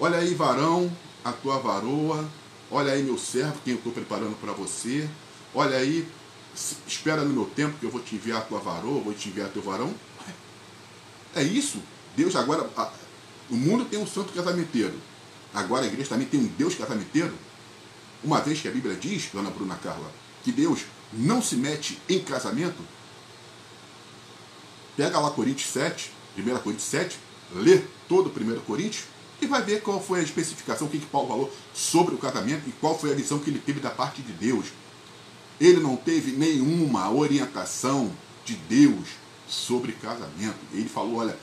Olha 0.00 0.18
aí, 0.18 0.34
varão, 0.34 0.90
a 1.24 1.30
tua 1.30 1.58
varoa, 1.58 2.28
olha 2.68 2.92
aí, 2.92 3.04
meu 3.04 3.16
servo, 3.16 3.60
quem 3.64 3.74
eu 3.74 3.78
estou 3.78 3.92
preparando 3.92 4.34
para 4.40 4.52
você, 4.52 5.08
olha 5.54 5.76
aí, 5.76 6.08
espera 6.84 7.22
no 7.22 7.32
meu 7.32 7.44
tempo 7.44 7.78
que 7.78 7.86
eu 7.86 7.90
vou 7.90 8.00
te 8.00 8.16
enviar 8.16 8.38
a 8.38 8.44
tua 8.44 8.58
varoa, 8.58 9.02
vou 9.02 9.14
te 9.14 9.28
enviar 9.28 9.48
teu 9.50 9.62
varão. 9.62 9.94
É 11.36 11.42
isso. 11.44 11.80
Deus 12.16 12.34
agora. 12.34 12.68
A, 12.76 12.90
o 13.50 13.56
mundo 13.56 13.84
tem 13.84 14.00
um 14.00 14.06
santo 14.06 14.32
casamenteiro. 14.32 14.94
Agora 15.54 15.84
a 15.84 15.86
igreja 15.86 16.08
também 16.08 16.26
tem 16.26 16.40
um 16.40 16.48
Deus 16.58 16.74
casamenteiro. 16.74 17.32
Uma 18.24 18.40
vez 18.40 18.60
que 18.60 18.66
a 18.66 18.72
Bíblia 18.72 18.96
diz, 18.96 19.28
dona 19.32 19.48
Bruna 19.48 19.76
Carla, 19.76 20.10
que 20.42 20.50
Deus 20.50 20.80
não 21.12 21.42
se 21.42 21.56
mete 21.56 21.98
em 22.08 22.20
casamento, 22.20 22.82
pega 24.96 25.18
lá 25.18 25.30
Coríntios 25.30 25.70
7, 25.70 26.12
1 26.36 26.42
Coríntios 26.58 26.88
7, 26.88 27.18
lê 27.54 27.82
todo 28.08 28.26
o 28.28 28.30
1 28.30 28.60
Coríntios 28.60 29.04
e 29.40 29.46
vai 29.46 29.62
ver 29.62 29.82
qual 29.82 30.02
foi 30.02 30.20
a 30.20 30.22
especificação, 30.22 30.86
o 30.86 30.90
que, 30.90 30.98
que 30.98 31.06
Paulo 31.06 31.28
falou 31.28 31.52
sobre 31.72 32.14
o 32.14 32.18
casamento 32.18 32.68
e 32.68 32.72
qual 32.72 32.98
foi 32.98 33.12
a 33.12 33.14
visão 33.14 33.38
que 33.38 33.50
ele 33.50 33.60
teve 33.60 33.80
da 33.80 33.90
parte 33.90 34.20
de 34.22 34.32
Deus. 34.32 34.66
Ele 35.60 35.80
não 35.80 35.96
teve 35.96 36.32
nenhuma 36.32 37.10
orientação 37.10 38.12
de 38.44 38.54
Deus 38.54 39.08
sobre 39.48 39.92
casamento. 39.92 40.58
Ele 40.72 40.88
falou: 40.88 41.16
olha, 41.16 41.36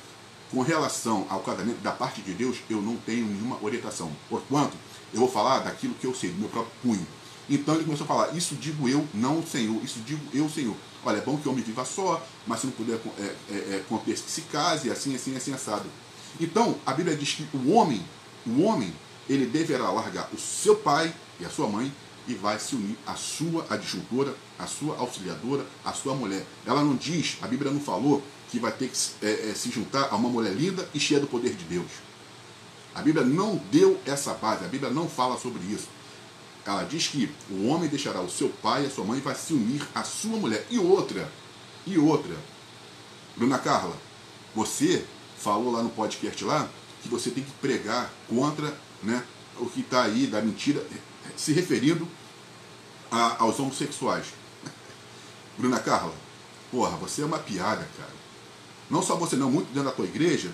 com 0.51 0.61
relação 0.61 1.25
ao 1.29 1.39
casamento 1.41 1.81
da 1.81 1.91
parte 1.91 2.21
de 2.21 2.33
Deus, 2.33 2.57
eu 2.69 2.81
não 2.81 2.95
tenho 2.97 3.25
nenhuma 3.25 3.57
orientação. 3.61 4.11
Porquanto, 4.29 4.77
eu 5.13 5.19
vou 5.19 5.29
falar 5.29 5.59
daquilo 5.59 5.93
que 5.95 6.05
eu 6.05 6.13
sei, 6.13 6.31
do 6.31 6.39
meu 6.39 6.49
próprio 6.49 6.73
punho. 6.81 7.07
Então 7.49 7.75
ele 7.75 7.83
começou 7.83 8.05
a 8.05 8.07
falar: 8.07 8.35
Isso 8.35 8.55
digo 8.55 8.87
eu, 8.89 9.07
não 9.13 9.39
o 9.39 9.47
Senhor. 9.47 9.83
Isso 9.83 9.99
digo 10.05 10.21
eu, 10.33 10.49
Senhor. 10.49 10.75
Olha, 11.03 11.17
é 11.17 11.21
bom 11.21 11.37
que 11.37 11.47
o 11.47 11.51
homem 11.51 11.63
viva 11.63 11.85
só, 11.85 12.25
mas 12.47 12.61
se 12.61 12.65
não 12.65 12.73
puder 12.73 12.99
é, 13.19 13.21
é, 13.21 13.55
é, 13.55 13.83
conter, 13.87 14.17
se 14.17 14.41
case, 14.41 14.89
assim, 14.89 15.15
assim, 15.15 15.35
assim, 15.35 15.53
assado. 15.53 15.85
Então, 16.39 16.75
a 16.85 16.93
Bíblia 16.93 17.15
diz 17.15 17.33
que 17.33 17.47
o 17.53 17.71
homem, 17.71 18.03
o 18.45 18.63
homem, 18.63 18.91
ele 19.29 19.45
deverá 19.45 19.91
largar 19.91 20.29
o 20.33 20.37
seu 20.37 20.75
pai 20.75 21.13
e 21.39 21.45
a 21.45 21.49
sua 21.49 21.67
mãe 21.67 21.93
e 22.27 22.33
vai 22.33 22.59
se 22.59 22.75
unir 22.75 22.97
à 23.05 23.13
sua 23.15 23.65
adjuntora, 23.69 24.35
à 24.57 24.65
sua 24.65 24.97
auxiliadora, 24.97 25.65
à 25.83 25.93
sua 25.93 26.15
mulher. 26.15 26.45
Ela 26.65 26.83
não 26.83 26.95
diz, 26.95 27.37
a 27.41 27.47
Bíblia 27.47 27.71
não 27.71 27.79
falou 27.79 28.23
que 28.49 28.59
vai 28.59 28.71
ter 28.71 28.89
que 28.89 28.97
é, 29.25 29.49
é, 29.49 29.53
se 29.53 29.69
juntar 29.69 30.09
a 30.11 30.15
uma 30.15 30.29
mulher 30.29 30.53
linda 30.53 30.87
e 30.93 30.99
cheia 30.99 31.19
do 31.19 31.27
poder 31.27 31.53
de 31.53 31.63
Deus. 31.65 31.91
A 32.93 33.01
Bíblia 33.01 33.25
não 33.25 33.61
deu 33.71 33.99
essa 34.05 34.33
base, 34.33 34.65
a 34.65 34.67
Bíblia 34.67 34.91
não 34.91 35.07
fala 35.07 35.37
sobre 35.37 35.61
isso. 35.65 35.87
Ela 36.65 36.83
diz 36.83 37.07
que 37.07 37.29
o 37.49 37.67
homem 37.67 37.87
deixará 37.87 38.19
o 38.21 38.29
seu 38.29 38.49
pai 38.49 38.83
e 38.83 38.87
a 38.87 38.89
sua 38.89 39.05
mãe 39.05 39.19
vai 39.19 39.35
se 39.35 39.53
unir 39.53 39.87
à 39.93 40.03
sua 40.03 40.37
mulher. 40.37 40.65
E 40.69 40.79
outra, 40.79 41.29
e 41.85 41.97
outra. 41.97 42.35
Bruna 43.35 43.59
Carla, 43.59 43.95
você 44.55 45.05
falou 45.37 45.71
lá 45.71 45.83
no 45.83 45.89
podcast 45.89 46.43
lá 46.43 46.67
que 47.03 47.09
você 47.09 47.29
tem 47.29 47.43
que 47.43 47.51
pregar 47.51 48.11
contra 48.27 48.75
né, 49.03 49.23
o 49.59 49.67
que 49.67 49.81
está 49.81 50.03
aí 50.03 50.25
da 50.25 50.41
mentira 50.41 50.83
se 51.37 51.53
referindo 51.53 52.07
a, 53.11 53.43
aos 53.43 53.59
homossexuais. 53.59 54.27
Bruna 55.57 55.79
Carla, 55.79 56.13
porra, 56.71 56.97
você 56.97 57.21
é 57.21 57.25
uma 57.25 57.39
piada, 57.39 57.87
cara. 57.97 58.13
Não 58.89 59.03
só 59.03 59.15
você 59.15 59.35
não, 59.35 59.51
muito 59.51 59.67
dentro 59.67 59.83
da 59.83 59.91
tua 59.91 60.05
igreja, 60.05 60.51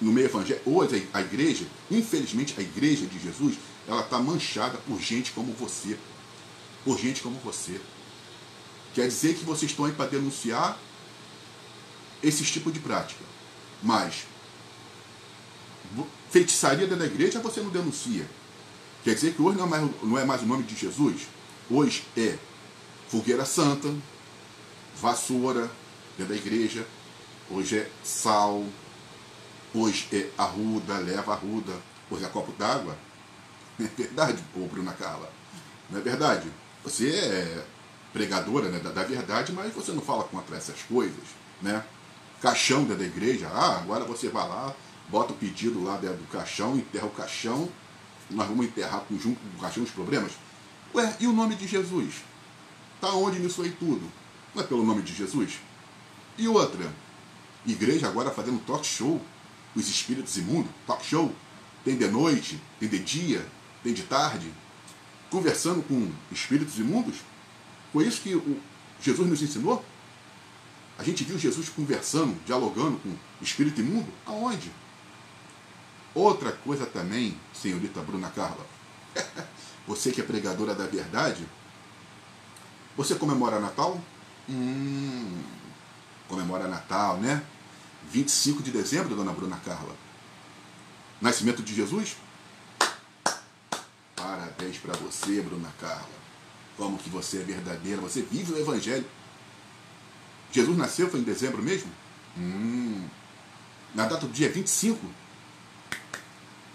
no 0.00 0.12
meio 0.12 0.26
evangélico, 0.26 0.70
hoje 0.70 1.08
a 1.12 1.20
igreja, 1.20 1.66
infelizmente 1.90 2.54
a 2.56 2.60
igreja 2.60 3.06
de 3.06 3.18
Jesus, 3.18 3.56
ela 3.88 4.02
está 4.02 4.18
manchada 4.18 4.76
por 4.86 5.00
gente 5.00 5.32
como 5.32 5.52
você. 5.54 5.98
Por 6.84 6.98
gente 6.98 7.22
como 7.22 7.38
você. 7.40 7.80
Quer 8.94 9.08
dizer 9.08 9.34
que 9.34 9.44
vocês 9.44 9.70
estão 9.70 9.86
aí 9.86 9.92
para 9.92 10.10
denunciar 10.10 10.78
esses 12.22 12.50
tipos 12.50 12.72
de 12.72 12.80
prática. 12.80 13.24
Mas 13.82 14.26
feitiçaria 16.30 16.86
dentro 16.86 16.98
da 16.98 17.06
igreja 17.06 17.40
você 17.40 17.60
não 17.60 17.70
denuncia. 17.70 18.28
Quer 19.02 19.14
dizer 19.14 19.32
que 19.32 19.40
hoje 19.40 19.56
não 19.56 19.64
é 19.64 19.68
mais, 19.68 19.90
não 20.02 20.18
é 20.18 20.24
mais 20.24 20.42
o 20.42 20.46
nome 20.46 20.64
de 20.64 20.76
Jesus. 20.76 21.22
Hoje 21.70 22.04
é 22.16 22.36
fogueira 23.08 23.46
santa, 23.46 23.92
vassoura 25.00 25.70
dentro 26.18 26.34
da 26.34 26.38
igreja. 26.38 26.86
Hoje 27.50 27.78
é 27.78 27.90
sal. 28.04 28.64
Hoje 29.72 30.08
é 30.12 30.28
arruda, 30.36 30.98
leva 30.98 31.32
arruda. 31.32 31.72
Hoje 32.10 32.24
é 32.24 32.28
copo 32.28 32.52
d'água. 32.52 33.07
Não 33.78 33.86
é 33.86 33.90
verdade, 33.96 34.42
ô 34.56 34.66
Bruna 34.66 34.92
Carla? 34.92 35.30
Não 35.88 35.98
é 35.98 36.02
verdade? 36.02 36.50
Você 36.82 37.10
é 37.10 37.64
pregadora 38.12 38.68
né, 38.68 38.78
da, 38.78 38.90
da, 38.90 39.04
verdade, 39.04 39.52
mas 39.52 39.72
você 39.72 39.92
não 39.92 40.00
fala 40.00 40.24
contra 40.24 40.56
essas 40.56 40.82
coisas, 40.82 41.24
né? 41.62 41.84
Caixão 42.40 42.84
da 42.84 42.94
igreja, 43.04 43.48
ah, 43.48 43.78
agora 43.78 44.04
você 44.04 44.28
vai 44.28 44.48
lá, 44.48 44.74
bota 45.08 45.32
o 45.32 45.36
pedido 45.36 45.82
lá 45.82 45.96
dentro 45.96 46.18
do 46.18 46.26
caixão, 46.30 46.76
enterra 46.76 47.06
o 47.06 47.10
caixão, 47.10 47.68
nós 48.30 48.46
vamos 48.46 48.66
enterrar 48.66 49.04
junto 49.10 49.40
com 49.40 49.58
o 49.58 49.60
caixão 49.60 49.82
os 49.82 49.90
problemas? 49.90 50.32
Ué, 50.94 51.16
e 51.20 51.26
o 51.26 51.32
nome 51.32 51.54
de 51.54 51.66
Jesus? 51.66 52.22
Está 52.94 53.12
onde 53.12 53.38
nisso 53.38 53.62
aí 53.62 53.70
tudo? 53.70 54.10
Não 54.54 54.62
é 54.62 54.66
pelo 54.66 54.84
nome 54.84 55.02
de 55.02 55.14
Jesus? 55.14 55.58
E 56.36 56.46
outra, 56.48 56.92
igreja 57.66 58.08
agora 58.08 58.30
fazendo 58.30 58.64
talk 58.64 58.86
show, 58.86 59.20
os 59.74 59.88
espíritos 59.88 60.36
imundos, 60.36 60.70
talk 60.86 61.04
show, 61.04 61.32
tem 61.84 61.96
de 61.96 62.06
noite, 62.08 62.60
tem 62.78 62.88
de 62.88 62.98
dia, 62.98 63.44
tem 63.82 63.92
de 63.92 64.02
tarde, 64.02 64.52
conversando 65.30 65.82
com 65.82 66.10
espíritos 66.30 66.78
imundos? 66.78 67.16
Foi 67.92 68.06
isso 68.06 68.20
que 68.20 68.60
Jesus 69.00 69.28
nos 69.28 69.42
ensinou? 69.42 69.84
A 70.98 71.04
gente 71.04 71.22
viu 71.24 71.38
Jesus 71.38 71.68
conversando, 71.68 72.36
dialogando 72.44 72.98
com 72.98 73.14
espírito 73.40 73.80
imundo? 73.80 74.12
Aonde? 74.26 74.70
Outra 76.14 76.50
coisa 76.50 76.84
também, 76.86 77.38
senhorita 77.54 78.00
Bruna 78.00 78.28
Carla, 78.30 78.66
você 79.86 80.10
que 80.10 80.20
é 80.20 80.24
pregadora 80.24 80.74
da 80.74 80.86
verdade, 80.86 81.46
você 82.96 83.14
comemora 83.14 83.60
Natal? 83.60 84.00
Hum, 84.48 85.40
comemora 86.26 86.66
Natal, 86.66 87.18
né? 87.18 87.44
25 88.10 88.62
de 88.62 88.72
dezembro, 88.72 89.14
dona 89.14 89.32
Bruna 89.32 89.56
Carla. 89.64 89.94
Nascimento 91.20 91.62
de 91.62 91.74
Jesus? 91.74 92.16
Parabéns 94.18 94.78
para 94.78 94.94
você, 94.94 95.40
Bruna 95.40 95.72
Carla. 95.80 96.18
Como 96.76 96.98
que 96.98 97.08
você 97.08 97.38
é 97.38 97.42
verdadeira, 97.44 98.00
você 98.00 98.22
vive 98.22 98.52
o 98.52 98.58
Evangelho. 98.58 99.06
Jesus 100.50 100.76
nasceu, 100.76 101.10
foi 101.10 101.20
em 101.20 101.24
dezembro 101.24 101.62
mesmo? 101.62 101.90
Hum, 102.36 103.06
na 103.94 104.06
data 104.06 104.26
do 104.26 104.32
dia 104.32 104.50
25 104.50 104.98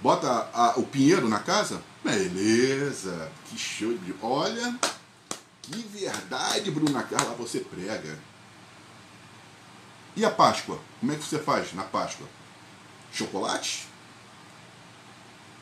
bota 0.04 0.50
a, 0.54 0.74
o 0.78 0.84
pinheiro 0.84 1.30
na 1.30 1.40
casa? 1.40 1.82
Beleza, 2.04 3.32
que 3.46 3.58
show 3.58 3.98
de. 3.98 4.14
Olha, 4.22 4.78
que 5.62 5.78
verdade, 5.78 6.70
Bruna 6.70 7.02
Carla, 7.04 7.34
você 7.36 7.62
prega. 7.62 8.20
E 10.16 10.24
a 10.26 10.30
Páscoa? 10.30 10.80
Como 11.00 11.12
é 11.12 11.16
que 11.16 11.24
você 11.24 11.40
faz 11.40 11.74
na 11.74 11.84
Páscoa? 11.84 12.28
Chocolate? 13.12 13.88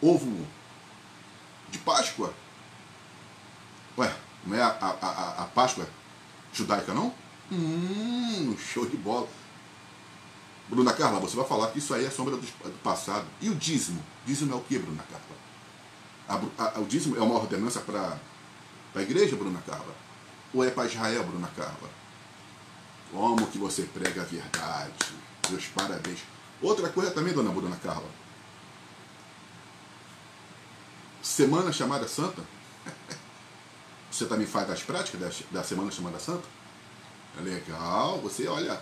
Ovo 0.01 0.47
de 1.71 1.77
Páscoa? 1.79 2.33
Ué, 3.97 4.13
não 4.45 4.57
é 4.57 4.61
a, 4.61 4.67
a, 4.67 5.43
a, 5.43 5.45
Páscoa 5.47 5.87
judaica, 6.53 6.93
não? 6.93 7.13
Hum, 7.51 8.55
show 8.57 8.85
de 8.85 8.97
bola. 8.97 9.27
Bruna 10.69 10.93
Carla, 10.93 11.19
você 11.19 11.35
vai 11.35 11.45
falar 11.45 11.67
que 11.71 11.79
isso 11.79 11.93
aí 11.93 12.05
é 12.05 12.09
sombra 12.09 12.37
do, 12.37 12.79
passado. 12.79 13.25
E 13.41 13.49
o 13.49 13.55
dízimo? 13.55 14.01
Dízimo 14.25 14.53
é 14.53 14.55
o 14.55 14.61
que, 14.61 14.77
Bruna 14.77 15.03
Carla? 15.03 16.45
A, 16.57 16.77
a, 16.77 16.79
o 16.79 16.85
dízimo 16.85 17.17
é 17.17 17.21
uma 17.21 17.35
ordenança 17.35 17.79
para 17.81 18.17
a 18.95 19.01
igreja, 19.01 19.35
Bruna 19.35 19.61
Carla? 19.65 19.93
Ou 20.53 20.63
é 20.63 20.69
para 20.69 20.87
Israel, 20.87 21.23
Bruna 21.23 21.49
Carla? 21.55 21.89
Como 23.11 23.47
que 23.47 23.57
você 23.57 23.83
prega 23.83 24.21
a 24.21 24.25
verdade? 24.25 25.13
Meus 25.49 25.65
parabéns. 25.67 26.19
Outra 26.61 26.87
coisa 26.89 27.11
também, 27.11 27.33
dona 27.33 27.51
Bruna 27.51 27.75
Carla. 27.77 28.07
Semana 31.21 31.71
chamada 31.71 32.07
Santa? 32.07 32.43
Você 34.11 34.25
também 34.25 34.47
faz 34.47 34.69
as 34.69 34.83
práticas 34.83 35.43
da, 35.51 35.63
semana 35.63 35.91
chamada 35.91 36.19
Santa? 36.19 36.47
É 37.37 37.41
legal, 37.41 38.19
você 38.19 38.45
olha, 38.45 38.81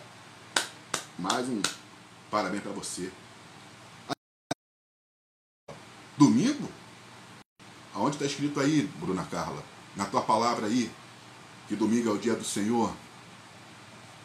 mais 1.20 1.48
um 1.48 1.62
parabéns 2.32 2.64
para 2.64 2.72
você. 2.72 3.12
Domingo? 6.18 6.68
Aonde 7.94 8.16
está 8.16 8.26
escrito 8.26 8.60
aí, 8.60 8.90
Bruna 9.00 9.24
Carla? 9.26 9.64
Na 9.96 10.06
tua 10.06 10.22
palavra 10.24 10.66
aí, 10.66 10.92
que 11.68 11.76
domingo 11.76 12.10
é 12.10 12.12
o 12.12 12.18
dia 12.18 12.36
do 12.36 12.44
Senhor. 12.44 12.92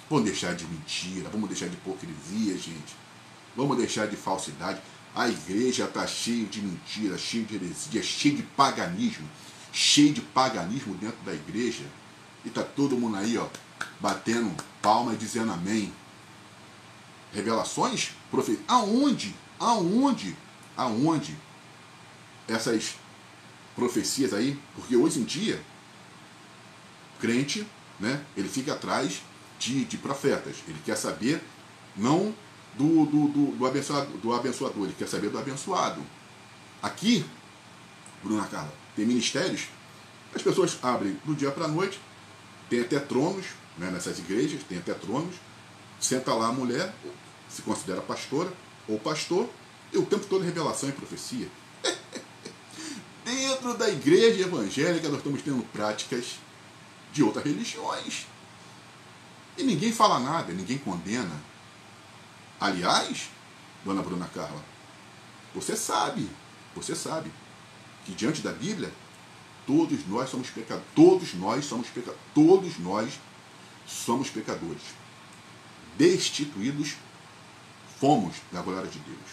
Vamos 0.09 0.25
deixar 0.25 0.55
de 0.55 0.65
mentira, 0.65 1.29
vamos 1.29 1.49
deixar 1.49 1.69
de 1.69 1.75
hipocrisia, 1.75 2.57
gente. 2.57 2.97
Vamos 3.55 3.77
deixar 3.77 4.07
de 4.07 4.17
falsidade. 4.17 4.81
A 5.15 5.29
igreja 5.29 5.85
está 5.85 6.07
cheia 6.07 6.45
de 6.47 6.61
mentira, 6.61 7.17
cheia 7.17 7.45
de 7.45 7.55
heresia, 7.55 8.03
cheia 8.03 8.35
de 8.35 8.43
paganismo, 8.43 9.29
cheia 9.73 10.13
de 10.13 10.21
paganismo 10.21 10.95
dentro 10.97 11.19
da 11.25 11.33
igreja. 11.33 11.85
E 12.45 12.51
tá 12.51 12.63
todo 12.63 12.97
mundo 12.97 13.17
aí, 13.17 13.39
ó, 13.39 13.47
batendo 14.01 14.55
palma 14.83 15.15
e 15.15 15.17
dizendo 15.17 15.53
amém. 15.53 15.93
Revelações? 17.33 18.11
Profe... 18.31 18.59
Aonde? 18.67 19.35
Aonde? 19.59 20.37
Aonde? 20.77 21.37
Essas 22.49 22.97
profecias 23.77 24.33
aí, 24.33 24.61
porque 24.75 24.97
hoje 24.97 25.21
em 25.21 25.25
dia, 25.25 25.63
crente, 27.21 27.67
né, 28.01 28.21
ele 28.37 28.49
fica 28.49 28.73
atrás 28.73 29.23
de, 29.59 29.85
de 29.85 29.97
profetas. 29.97 30.57
Ele 30.67 30.79
quer 30.85 30.97
saber 30.97 31.41
não 31.97 32.35
do, 32.77 33.07
do, 33.07 33.29
do, 33.29 33.47
do, 33.57 33.67
abençoado, 33.67 34.11
do 34.19 34.33
abençoador, 34.33 34.85
ele 34.85 34.95
quer 34.99 35.09
saber 35.09 35.31
do 35.31 35.39
abençoado. 35.39 36.01
Aqui, 36.83 37.25
Bruna 38.23 38.47
Carla, 38.47 38.73
tem 38.97 39.07
ministérios, 39.07 39.69
as 40.35 40.43
pessoas 40.43 40.79
abrem 40.83 41.17
do 41.25 41.35
dia 41.35 41.51
para 41.51 41.67
a 41.67 41.69
noite, 41.69 42.01
tem 42.69 42.81
até 42.81 42.99
tronos 42.99 43.47
né, 43.79 43.91
nessas 43.91 44.19
igrejas, 44.19 44.63
tem 44.65 44.79
até 44.79 44.95
tronos, 44.95 45.35
senta 46.01 46.35
lá 46.35 46.49
a 46.49 46.53
mulher, 46.53 46.95
se 47.49 47.63
considera 47.63 48.01
pastora 48.01 48.53
ou 48.89 48.99
pastor, 48.99 49.49
e 49.93 49.99
o 49.99 50.05
tempo 50.05 50.27
todo 50.27 50.45
revelação 50.45 50.89
e 50.89 50.93
profecia. 50.93 51.49
Dentro 53.25 53.75
da 53.75 53.89
igreja 53.89 54.43
evangélica 54.43 55.09
nós 55.09 55.19
estamos 55.19 55.43
tendo 55.43 55.63
práticas 55.73 56.39
de 57.13 57.23
outras 57.23 57.45
religiões. 57.45 58.27
E 59.57 59.63
ninguém 59.63 59.93
fala 59.93 60.19
nada, 60.19 60.53
ninguém 60.53 60.79
condena. 60.79 61.41
Aliás, 62.65 63.29
dona 63.85 64.03
Bruna 64.03 64.27
Carla, 64.27 64.65
você 65.55 65.77
sabe, 65.77 66.27
você 66.75 66.97
sabe 66.97 67.31
que 68.07 68.13
diante 68.15 68.41
da 68.41 68.53
Bíblia, 68.53 68.91
todos 69.67 70.07
nós 70.09 70.31
somos 70.31 70.49
pecadores. 70.49 70.89
Todos 70.95 71.35
nós 71.35 71.67
somos 71.67 71.89
pecadores. 71.89 72.23
Todos 72.35 72.79
nós 72.79 73.21
somos 73.87 74.31
pecadores. 74.31 74.81
Destituídos 75.99 76.95
fomos 78.01 78.37
da 78.51 78.63
glória 78.63 78.89
de 78.89 78.99
Deus. 78.99 79.31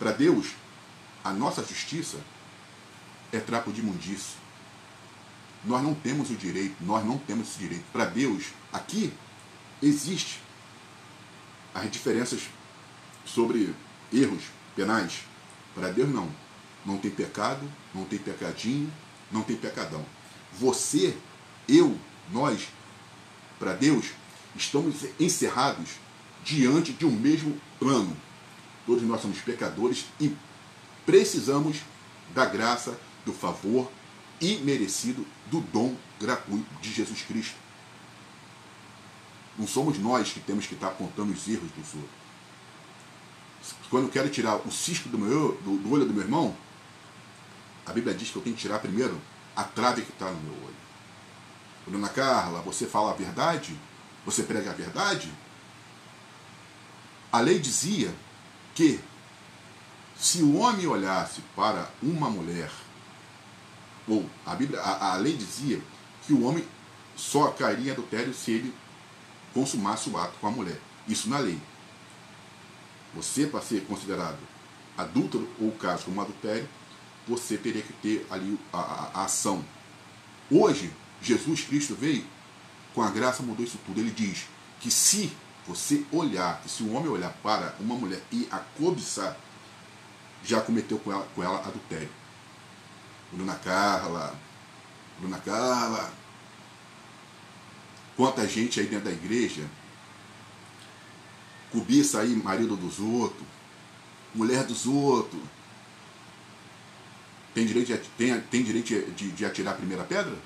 Para 0.00 0.10
Deus, 0.10 0.48
a 1.22 1.30
nossa 1.30 1.64
justiça 1.64 2.18
é 3.30 3.38
trapo 3.38 3.72
de 3.72 3.82
imundício. 3.82 4.36
Nós 5.64 5.80
não 5.80 5.94
temos 5.94 6.28
o 6.28 6.34
direito, 6.34 6.74
nós 6.80 7.06
não 7.06 7.18
temos 7.18 7.50
esse 7.50 7.58
direito. 7.60 7.84
Para 7.92 8.06
Deus, 8.06 8.46
aqui 8.72 9.12
existe 9.80 10.47
as 11.82 11.90
diferenças 11.90 12.48
sobre 13.24 13.74
erros 14.12 14.44
penais. 14.74 15.20
Para 15.74 15.90
Deus 15.90 16.08
não. 16.08 16.28
Não 16.84 16.98
tem 16.98 17.10
pecado, 17.10 17.70
não 17.94 18.04
tem 18.04 18.18
pecadinho, 18.18 18.92
não 19.30 19.42
tem 19.42 19.56
pecadão. 19.56 20.04
Você, 20.58 21.16
eu, 21.68 21.98
nós, 22.32 22.68
para 23.58 23.74
Deus, 23.74 24.06
estamos 24.56 25.04
encerrados 25.20 25.90
diante 26.44 26.92
de 26.92 27.04
um 27.04 27.10
mesmo 27.10 27.60
plano. 27.78 28.16
Todos 28.86 29.02
nós 29.02 29.20
somos 29.20 29.40
pecadores 29.40 30.06
e 30.20 30.34
precisamos 31.04 31.78
da 32.34 32.46
graça, 32.46 32.98
do 33.24 33.32
favor 33.32 33.90
imerecido 34.40 35.26
do 35.50 35.60
dom 35.60 35.94
gratuito 36.20 36.66
de 36.80 36.92
Jesus 36.92 37.22
Cristo. 37.22 37.56
Não 39.58 39.66
somos 39.66 39.98
nós 39.98 40.32
que 40.32 40.40
temos 40.40 40.66
que 40.66 40.74
estar 40.74 40.88
apontando 40.88 41.32
os 41.32 41.48
erros 41.48 41.70
dos 41.72 41.94
outros. 41.94 42.18
Quando 43.90 44.04
eu 44.04 44.10
quero 44.10 44.28
tirar 44.30 44.56
o 44.56 44.70
cisco 44.70 45.08
do, 45.08 45.18
meu, 45.18 45.60
do, 45.64 45.78
do 45.78 45.92
olho 45.92 46.06
do 46.06 46.14
meu 46.14 46.22
irmão, 46.22 46.56
a 47.84 47.92
Bíblia 47.92 48.14
diz 48.14 48.30
que 48.30 48.36
eu 48.36 48.42
tenho 48.42 48.54
que 48.54 48.62
tirar 48.62 48.78
primeiro 48.78 49.20
a 49.56 49.64
trave 49.64 50.02
que 50.02 50.12
está 50.12 50.30
no 50.30 50.40
meu 50.40 50.52
olho. 50.52 50.78
Dona 51.88 52.08
Carla, 52.08 52.60
você 52.60 52.86
fala 52.86 53.10
a 53.10 53.14
verdade? 53.14 53.76
Você 54.24 54.42
prega 54.42 54.70
a 54.70 54.74
verdade? 54.74 55.32
A 57.32 57.40
lei 57.40 57.58
dizia 57.58 58.14
que 58.74 59.00
se 60.18 60.42
o 60.42 60.56
homem 60.58 60.86
olhasse 60.86 61.40
para 61.56 61.90
uma 62.02 62.28
mulher, 62.28 62.70
ou 64.06 64.28
a, 64.44 64.54
Bíblia, 64.54 64.80
a, 64.80 65.14
a 65.14 65.16
lei 65.16 65.36
dizia 65.36 65.80
que 66.26 66.32
o 66.32 66.44
homem 66.44 66.64
só 67.16 67.48
cairia 67.48 67.90
em 67.90 67.92
adultério 67.92 68.34
se 68.34 68.52
ele 68.52 68.74
consumasse 69.58 70.08
o 70.08 70.16
ato 70.16 70.38
com 70.40 70.46
a 70.46 70.50
mulher. 70.52 70.80
Isso 71.08 71.28
na 71.28 71.38
lei. 71.38 71.58
Você, 73.14 73.44
para 73.46 73.60
ser 73.60 73.84
considerado 73.86 74.38
adúltero 74.96 75.48
ou 75.60 75.72
caso 75.72 76.04
como 76.04 76.20
adultério, 76.20 76.68
você 77.26 77.56
teria 77.56 77.82
que 77.82 77.92
ter 77.94 78.26
ali 78.30 78.58
a, 78.72 78.78
a, 78.78 79.10
a, 79.14 79.24
ação. 79.24 79.64
Hoje, 80.48 80.92
Jesus 81.20 81.62
Cristo 81.62 81.96
veio, 81.96 82.24
com 82.94 83.02
a 83.02 83.10
graça 83.10 83.42
mudou 83.42 83.64
isso 83.64 83.78
tudo. 83.84 83.98
Ele 83.98 84.12
diz 84.12 84.46
que 84.80 84.92
se 84.92 85.32
você 85.66 86.04
olhar, 86.12 86.62
se 86.66 86.84
um 86.84 86.96
homem 86.96 87.08
olhar 87.08 87.32
para 87.42 87.74
uma 87.80 87.96
mulher 87.96 88.22
e 88.30 88.46
a 88.52 88.58
cobiçar, 88.58 89.36
já 90.44 90.60
cometeu 90.60 90.98
com 91.00 91.10
ela, 91.10 91.26
com 91.34 91.42
ela 91.42 91.58
adultério. 91.66 92.10
Bruna 93.32 93.56
Carla, 93.56 94.34
Bruna 95.18 95.38
Carla, 95.38 96.12
quanta 98.18 98.46
gente 98.48 98.80
aí 98.80 98.86
dentro 98.86 99.04
da 99.04 99.12
igreja 99.12 99.64
cobiça 101.70 102.20
aí 102.20 102.34
marido 102.34 102.76
dos 102.76 102.98
outros, 102.98 103.46
mulher 104.34 104.64
dos 104.64 104.86
outros. 104.86 105.40
Tem 107.54 107.64
direito, 107.64 107.92
de, 107.92 107.98
tem, 108.18 108.40
tem 108.40 108.62
direito 108.64 109.12
de, 109.12 109.30
de 109.30 109.44
atirar 109.44 109.74
a 109.74 109.76
primeira 109.76 110.02
pedra? 110.02 110.36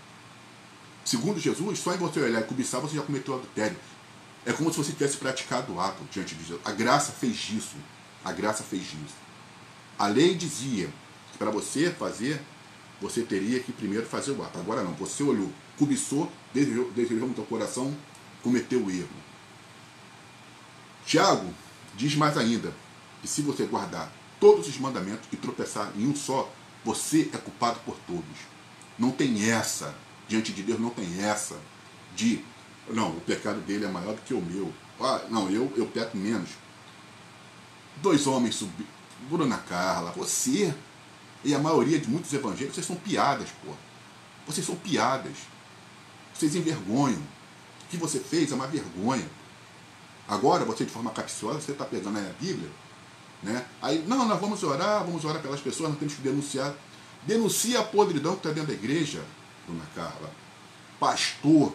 Segundo 1.02 1.40
Jesus, 1.40 1.78
só 1.78 1.94
em 1.94 1.96
você 1.96 2.20
olhar 2.20 2.42
e 2.42 2.44
cobiçar 2.44 2.78
você 2.80 2.96
já 2.96 3.02
cometeu 3.02 3.36
adultério. 3.36 3.76
É 4.44 4.52
como 4.52 4.70
se 4.70 4.76
você 4.76 4.92
tivesse 4.92 5.16
praticado 5.16 5.72
o 5.72 5.80
ato 5.80 6.04
diante 6.10 6.34
de 6.34 6.42
Jesus. 6.42 6.60
A 6.66 6.72
graça 6.72 7.10
fez 7.12 7.36
isso. 7.50 7.76
A 8.22 8.32
graça 8.32 8.62
fez 8.62 8.82
isso. 8.82 9.16
A 9.98 10.08
lei 10.08 10.34
dizia 10.34 10.92
que 11.32 11.38
para 11.38 11.50
você 11.50 11.90
fazer, 11.90 12.42
você 13.02 13.22
teria 13.22 13.58
que 13.58 13.72
primeiro 13.72 14.06
fazer 14.06 14.30
o 14.30 14.42
ato. 14.44 14.60
Agora 14.60 14.84
não, 14.84 14.92
você 14.92 15.24
olhou, 15.24 15.50
cobiçou, 15.76 16.30
desejou, 16.54 16.88
desejou 16.92 17.28
no 17.28 17.34
seu 17.34 17.44
coração, 17.44 17.94
cometeu 18.42 18.84
o 18.84 18.90
erro. 18.90 19.08
Tiago 21.04 21.52
diz 21.96 22.14
mais 22.14 22.38
ainda 22.38 22.72
que 23.20 23.26
se 23.26 23.42
você 23.42 23.64
guardar 23.64 24.10
todos 24.38 24.68
os 24.68 24.78
mandamentos 24.78 25.28
e 25.32 25.36
tropeçar 25.36 25.92
em 25.96 26.06
um 26.06 26.14
só, 26.14 26.48
você 26.84 27.28
é 27.32 27.38
culpado 27.38 27.80
por 27.84 27.96
todos. 28.06 28.22
Não 28.96 29.10
tem 29.10 29.50
essa, 29.50 29.94
diante 30.28 30.52
de 30.52 30.62
Deus 30.62 30.78
não 30.78 30.90
tem 30.90 31.24
essa 31.24 31.58
de, 32.14 32.44
não, 32.88 33.10
o 33.10 33.20
pecado 33.22 33.60
dele 33.62 33.84
é 33.84 33.88
maior 33.88 34.14
do 34.14 34.22
que 34.22 34.32
o 34.32 34.40
meu. 34.40 34.72
Ah, 35.00 35.22
não, 35.28 35.50
eu, 35.50 35.72
eu 35.76 35.86
peco 35.86 36.16
menos. 36.16 36.50
Dois 37.96 38.28
homens 38.28 38.54
subiram, 38.54 38.88
Bruna 39.28 39.58
Carla, 39.58 40.12
você 40.12 40.72
e 41.44 41.54
a 41.54 41.58
maioria 41.58 41.98
de 41.98 42.08
muitos 42.08 42.32
evangélicos, 42.32 42.74
vocês 42.74 42.86
são 42.86 42.96
piadas, 42.96 43.48
pô. 43.64 43.72
Vocês 44.46 44.66
são 44.66 44.76
piadas. 44.76 45.36
Vocês 46.34 46.54
envergonham. 46.54 47.20
O 47.84 47.88
que 47.90 47.96
você 47.96 48.18
fez 48.18 48.52
é 48.52 48.54
uma 48.54 48.66
vergonha. 48.66 49.28
Agora, 50.28 50.64
você 50.64 50.84
de 50.84 50.90
forma 50.90 51.10
capciosa, 51.10 51.60
você 51.60 51.72
está 51.72 51.84
pegando 51.84 52.18
a 52.18 52.32
Bíblia, 52.40 52.70
né? 53.42 53.66
Aí, 53.80 54.04
não, 54.06 54.26
nós 54.26 54.40
vamos 54.40 54.62
orar, 54.62 55.04
vamos 55.04 55.24
orar 55.24 55.42
pelas 55.42 55.60
pessoas, 55.60 55.90
nós 55.90 55.98
temos 55.98 56.14
que 56.14 56.22
denunciar. 56.22 56.74
Denuncia 57.24 57.80
a 57.80 57.84
podridão 57.84 58.32
que 58.32 58.38
está 58.38 58.50
dentro 58.50 58.68
da 58.68 58.74
igreja, 58.74 59.22
Dona 59.66 59.84
Carla. 59.94 60.30
Pastor 60.98 61.74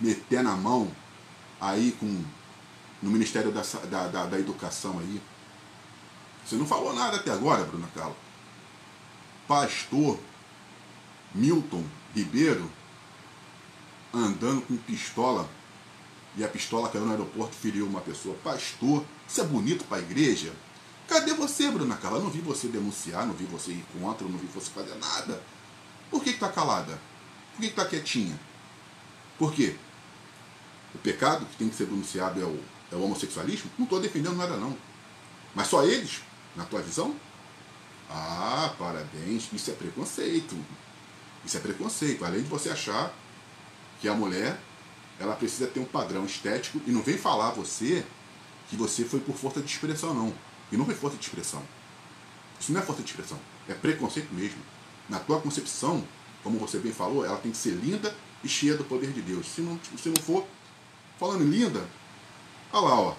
metendo 0.00 0.48
a 0.48 0.56
mão 0.56 0.90
aí 1.60 1.92
com 1.92 2.24
no 3.00 3.10
Ministério 3.10 3.52
da, 3.52 3.62
da, 3.62 4.08
da, 4.08 4.26
da 4.26 4.38
Educação 4.38 4.98
aí. 4.98 5.20
Você 6.44 6.56
não 6.56 6.66
falou 6.66 6.92
nada 6.92 7.16
até 7.16 7.30
agora, 7.30 7.64
Bruna 7.64 7.88
Carla. 7.94 8.16
Pastor 9.48 10.20
Milton 11.34 11.82
Ribeiro 12.14 12.70
andando 14.12 14.60
com 14.62 14.76
pistola 14.76 15.48
e 16.36 16.44
a 16.44 16.48
pistola 16.48 16.90
caiu 16.90 17.06
no 17.06 17.10
aeroporto 17.10 17.56
feriu 17.56 17.86
uma 17.86 18.02
pessoa. 18.02 18.36
Pastor, 18.44 19.04
isso 19.26 19.40
é 19.40 19.44
bonito 19.44 19.84
para 19.84 19.96
a 19.96 20.00
igreja? 20.00 20.52
Cadê 21.08 21.32
você, 21.32 21.70
Bruna 21.70 21.96
Carla? 21.96 22.20
Não 22.20 22.28
vi 22.28 22.40
você 22.40 22.68
denunciar, 22.68 23.26
não 23.26 23.34
vi 23.34 23.46
você 23.46 23.72
ir 23.72 23.84
contra, 23.98 24.28
não 24.28 24.38
vi 24.38 24.46
você 24.46 24.70
fazer 24.70 24.94
nada. 24.96 25.42
Por 26.10 26.22
que 26.22 26.30
está 26.30 26.50
calada? 26.50 27.00
Por 27.54 27.62
que 27.62 27.68
está 27.68 27.86
quietinha? 27.86 28.38
Por 29.38 29.52
quê? 29.52 29.76
O 30.94 30.98
pecado 30.98 31.46
que 31.46 31.56
tem 31.56 31.68
que 31.70 31.74
ser 31.74 31.86
denunciado 31.86 32.40
é 32.40 32.44
o, 32.44 32.62
é 32.92 32.96
o 32.96 33.02
homossexualismo? 33.02 33.70
Não 33.78 33.84
estou 33.84 33.98
defendendo 33.98 34.36
nada, 34.36 34.56
não. 34.58 34.76
Mas 35.54 35.68
só 35.68 35.82
eles, 35.84 36.20
na 36.54 36.64
tua 36.66 36.82
visão? 36.82 37.16
Ah, 38.10 38.74
parabéns, 38.78 39.48
isso 39.52 39.70
é 39.70 39.74
preconceito. 39.74 40.56
Isso 41.44 41.56
é 41.56 41.60
preconceito. 41.60 42.24
Além 42.24 42.42
de 42.42 42.48
você 42.48 42.70
achar 42.70 43.12
que 44.00 44.08
a 44.08 44.14
mulher 44.14 44.58
ela 45.18 45.34
precisa 45.34 45.66
ter 45.66 45.80
um 45.80 45.84
padrão 45.84 46.24
estético 46.24 46.80
e 46.86 46.90
não 46.90 47.02
vem 47.02 47.18
falar 47.18 47.48
a 47.48 47.52
você 47.52 48.04
que 48.68 48.76
você 48.76 49.04
foi 49.04 49.20
por 49.20 49.34
força 49.34 49.60
de 49.60 49.66
expressão, 49.66 50.14
não. 50.14 50.32
E 50.70 50.76
não 50.76 50.84
foi 50.84 50.94
força 50.94 51.16
de 51.16 51.24
expressão. 51.24 51.62
Isso 52.60 52.72
não 52.72 52.80
é 52.80 52.84
força 52.84 53.02
de 53.02 53.10
expressão, 53.10 53.38
é 53.68 53.74
preconceito 53.74 54.32
mesmo. 54.32 54.60
Na 55.08 55.18
tua 55.18 55.40
concepção, 55.40 56.04
como 56.42 56.58
você 56.58 56.78
bem 56.78 56.92
falou, 56.92 57.24
ela 57.24 57.38
tem 57.38 57.50
que 57.50 57.56
ser 57.56 57.70
linda 57.70 58.14
e 58.42 58.48
cheia 58.48 58.76
do 58.76 58.84
poder 58.84 59.12
de 59.12 59.22
Deus. 59.22 59.46
Se 59.46 59.60
não, 59.60 59.78
se 59.96 60.08
não 60.08 60.22
for, 60.22 60.46
falando 61.18 61.42
em 61.44 61.50
linda, 61.50 61.88
olha 62.72 62.88
lá, 62.88 63.00
ó, 63.00 63.16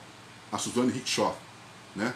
a 0.52 0.58
Suzane 0.58 0.91
Rickshaw, 0.91 1.38
né? 1.95 2.13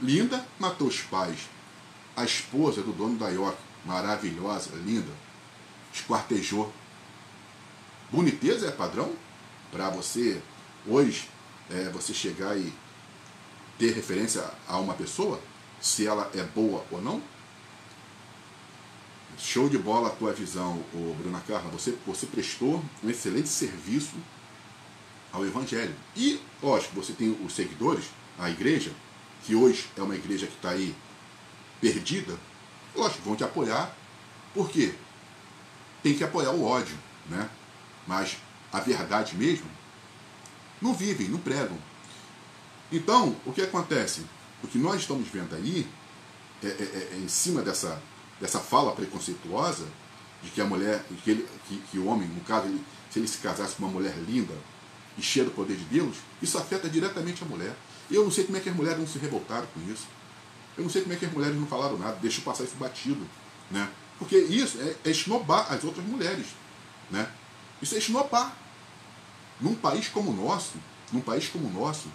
Linda 0.00 0.44
matou 0.58 0.88
os 0.88 1.00
pais. 1.00 1.48
A 2.16 2.24
esposa 2.24 2.82
do 2.82 2.92
dono 2.92 3.16
da 3.16 3.28
York, 3.28 3.58
maravilhosa, 3.84 4.70
linda, 4.76 5.12
esquartejou. 5.92 6.72
Boniteza 8.10 8.68
é 8.68 8.70
padrão 8.70 9.12
para 9.70 9.90
você 9.90 10.40
hoje 10.86 11.28
é, 11.70 11.90
você 11.90 12.14
chegar 12.14 12.56
e 12.56 12.72
ter 13.78 13.92
referência 13.92 14.44
a 14.66 14.78
uma 14.78 14.94
pessoa, 14.94 15.40
se 15.80 16.06
ela 16.06 16.30
é 16.34 16.42
boa 16.42 16.84
ou 16.90 17.00
não? 17.00 17.22
Show 19.38 19.68
de 19.68 19.78
bola 19.78 20.08
a 20.08 20.12
tua 20.12 20.32
visão, 20.32 20.82
ô 20.92 21.14
Bruna 21.14 21.40
Carla. 21.46 21.70
Você, 21.70 21.96
você 22.04 22.26
prestou 22.26 22.82
um 23.04 23.10
excelente 23.10 23.48
serviço 23.48 24.16
ao 25.32 25.44
Evangelho. 25.46 25.94
E, 26.16 26.40
lógico, 26.60 26.96
você 26.96 27.12
tem 27.12 27.30
os 27.44 27.54
seguidores, 27.54 28.06
a 28.36 28.50
igreja, 28.50 28.90
que 29.44 29.54
hoje 29.54 29.88
é 29.96 30.02
uma 30.02 30.14
igreja 30.14 30.46
que 30.46 30.54
está 30.54 30.70
aí 30.70 30.94
perdida, 31.80 32.36
lógico, 32.94 33.22
vão 33.22 33.36
te 33.36 33.44
apoiar. 33.44 33.94
Por 34.52 34.68
quê? 34.70 34.94
Tem 36.02 36.14
que 36.14 36.24
apoiar 36.24 36.50
o 36.52 36.64
ódio, 36.64 36.96
né? 37.28 37.48
Mas 38.06 38.36
a 38.72 38.80
verdade 38.80 39.36
mesmo, 39.36 39.66
não 40.80 40.94
vivem, 40.94 41.28
não 41.28 41.38
pregam. 41.38 41.78
Então, 42.90 43.36
o 43.44 43.52
que 43.52 43.62
acontece? 43.62 44.22
O 44.62 44.68
que 44.68 44.78
nós 44.78 45.00
estamos 45.00 45.28
vendo 45.28 45.54
aí, 45.54 45.86
é, 46.62 46.66
é, 46.66 46.70
é, 46.70 47.08
é 47.14 47.16
em 47.18 47.28
cima 47.28 47.62
dessa, 47.62 48.00
dessa 48.40 48.58
fala 48.58 48.92
preconceituosa, 48.92 49.86
de 50.42 50.50
que 50.50 50.60
a 50.60 50.64
mulher, 50.64 51.04
que, 51.24 51.30
ele, 51.30 51.48
que, 51.66 51.78
que 51.90 51.98
o 51.98 52.06
homem, 52.06 52.28
no 52.28 52.40
caso, 52.42 52.66
ele, 52.66 52.82
se 53.10 53.18
ele 53.18 53.28
se 53.28 53.38
casasse 53.38 53.74
com 53.74 53.84
uma 53.84 53.92
mulher 53.92 54.14
linda 54.18 54.54
e 55.16 55.22
cheia 55.22 55.44
do 55.44 55.50
poder 55.50 55.76
de 55.76 55.84
Deus, 55.84 56.16
isso 56.40 56.56
afeta 56.56 56.88
diretamente 56.88 57.42
a 57.42 57.46
mulher. 57.46 57.74
Eu 58.10 58.24
não 58.24 58.30
sei 58.30 58.44
como 58.44 58.56
é 58.56 58.60
que 58.60 58.68
as 58.68 58.76
mulheres 58.76 58.98
não 58.98 59.06
se 59.06 59.18
revoltaram 59.18 59.66
com 59.74 59.80
isso. 59.92 60.06
Eu 60.76 60.84
não 60.84 60.90
sei 60.90 61.02
como 61.02 61.14
é 61.14 61.16
que 61.16 61.26
as 61.26 61.32
mulheres 61.32 61.56
não 61.56 61.66
falaram 61.66 61.98
nada, 61.98 62.16
deixam 62.22 62.42
passar 62.42 62.64
isso 62.64 62.76
batido. 62.76 63.26
Né? 63.70 63.88
Porque 64.18 64.36
isso 64.36 64.78
é, 64.80 64.96
é 65.08 65.10
esnobar 65.10 65.72
as 65.72 65.84
outras 65.84 66.04
mulheres. 66.06 66.46
Né? 67.10 67.28
Isso 67.82 67.94
é 67.94 67.98
esnobar. 67.98 68.56
Num 69.60 69.74
país 69.74 70.08
como 70.08 70.30
o 70.30 70.34
nosso, 70.34 70.74
num 71.12 71.20
país 71.20 71.48
como 71.48 71.66
o 71.66 71.72
nosso, 71.72 72.08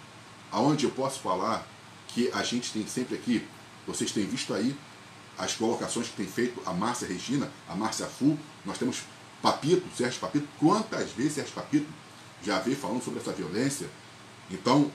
aonde 0.50 0.84
eu 0.84 0.90
posso 0.90 1.20
falar 1.20 1.66
que 2.08 2.30
a 2.32 2.42
gente 2.42 2.72
tem 2.72 2.86
sempre 2.86 3.16
aqui, 3.16 3.46
vocês 3.86 4.12
têm 4.12 4.24
visto 4.24 4.54
aí 4.54 4.74
as 5.36 5.54
colocações 5.54 6.08
que 6.08 6.16
tem 6.16 6.26
feito 6.26 6.60
a 6.64 6.72
Márcia 6.72 7.08
Regina, 7.08 7.50
a 7.68 7.74
Márcia 7.74 8.06
Fu, 8.06 8.38
nós 8.64 8.78
temos 8.78 9.02
Papito, 9.42 9.84
Sérgio 9.96 10.20
Papito, 10.20 10.48
quantas 10.58 11.10
vezes 11.10 11.34
Sérgio 11.34 11.54
Papito 11.54 11.86
já 12.42 12.58
veio 12.60 12.76
falando 12.76 13.02
sobre 13.02 13.20
essa 13.20 13.32
violência. 13.32 13.88
Então, 14.50 14.90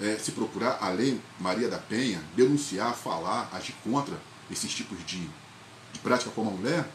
é, 0.00 0.16
se 0.18 0.32
procurar 0.32 0.78
a 0.80 0.88
lei 0.88 1.20
Maria 1.38 1.68
da 1.68 1.78
Penha, 1.78 2.22
denunciar, 2.34 2.94
falar, 2.94 3.48
agir 3.52 3.74
contra 3.84 4.16
esses 4.50 4.72
tipos 4.72 4.98
de, 5.06 5.28
de 5.92 5.98
prática 6.02 6.30
com 6.30 6.42
a 6.42 6.50
mulher, 6.50 6.88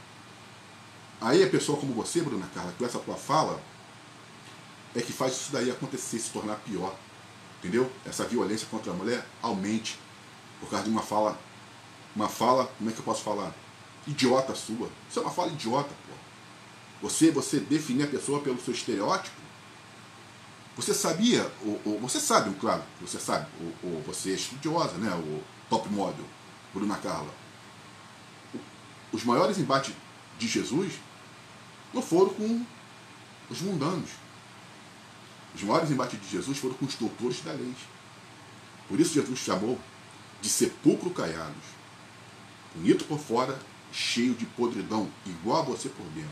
aí 1.22 1.44
a 1.44 1.50
pessoa 1.50 1.80
como 1.80 1.94
você, 1.94 2.22
Bruna 2.22 2.48
Carla, 2.54 2.74
com 2.78 2.86
essa 2.86 3.00
tua 3.00 3.16
fala, 3.16 3.62
é 4.96 5.02
que 5.02 5.14
faz 5.14 5.34
isso 5.34 5.52
daí 5.52 5.70
acontecer, 5.70 6.20
se 6.20 6.32
tornar 6.32 6.56
pior. 6.58 6.96
Entendeu? 7.60 7.92
Essa 8.06 8.24
violência 8.24 8.68
contra 8.70 8.92
a 8.92 8.96
mulher 8.96 9.26
aumente 9.42 10.00
por 10.60 10.70
causa 10.70 10.86
de 10.86 10.90
uma 10.90 11.02
fala, 11.02 11.38
uma 12.16 12.28
fala, 12.28 12.66
como 12.78 12.90
é 12.90 12.94
que 12.94 13.00
eu 13.00 13.04
posso 13.06 13.24
falar? 13.24 13.54
Idiota 14.08 14.56
sua. 14.56 14.90
Isso 15.10 15.20
é 15.20 15.22
uma 15.22 15.32
fala 15.32 15.52
idiota, 15.52 15.90
pô. 16.08 17.08
Você, 17.08 17.32
você 17.32 17.60
definir 17.60 18.06
a 18.06 18.08
pessoa 18.08 18.40
pelo 18.40 18.60
seu 18.60 18.74
estereótipo, 18.74 19.40
você 20.78 20.94
sabia, 20.94 21.52
ou, 21.66 21.82
ou, 21.84 22.00
você 22.00 22.20
sabe, 22.20 22.54
claro, 22.60 22.84
você 23.02 23.20
sabe, 23.20 23.48
ou, 23.60 23.92
ou, 23.92 24.02
você 24.04 24.32
é 24.32 24.36
estudiosa, 24.36 24.94
né? 25.00 25.12
O 25.12 25.44
top 25.72 25.90
model, 25.90 26.24
Bruna 26.72 26.96
Carla. 26.98 27.34
Os 29.12 29.24
maiores 29.24 29.58
embates 29.58 29.96
de 30.38 30.48
Jesus 30.48 30.94
não 31.92 32.02
foram 32.02 32.30
com 32.30 32.64
os 33.50 33.60
mundanos. 33.62 34.12
Os 35.56 35.64
maiores 35.64 35.90
embates 35.90 36.22
de 36.22 36.30
Jesus 36.30 36.60
foram 36.60 36.76
com 36.76 36.86
os 36.86 36.94
doutores 36.94 37.42
da 37.42 37.54
lei. 37.54 37.74
Por 38.88 39.00
isso 39.00 39.16
Jesus 39.16 39.40
chamou 39.40 39.80
de 40.40 40.48
sepulcro 40.48 41.10
caiados. 41.10 41.64
Bonito 42.76 43.04
por 43.06 43.18
fora, 43.18 43.58
cheio 43.92 44.36
de 44.36 44.46
podridão, 44.46 45.10
igual 45.26 45.62
a 45.62 45.66
você 45.66 45.90
por 45.90 46.06
dentro. 46.10 46.30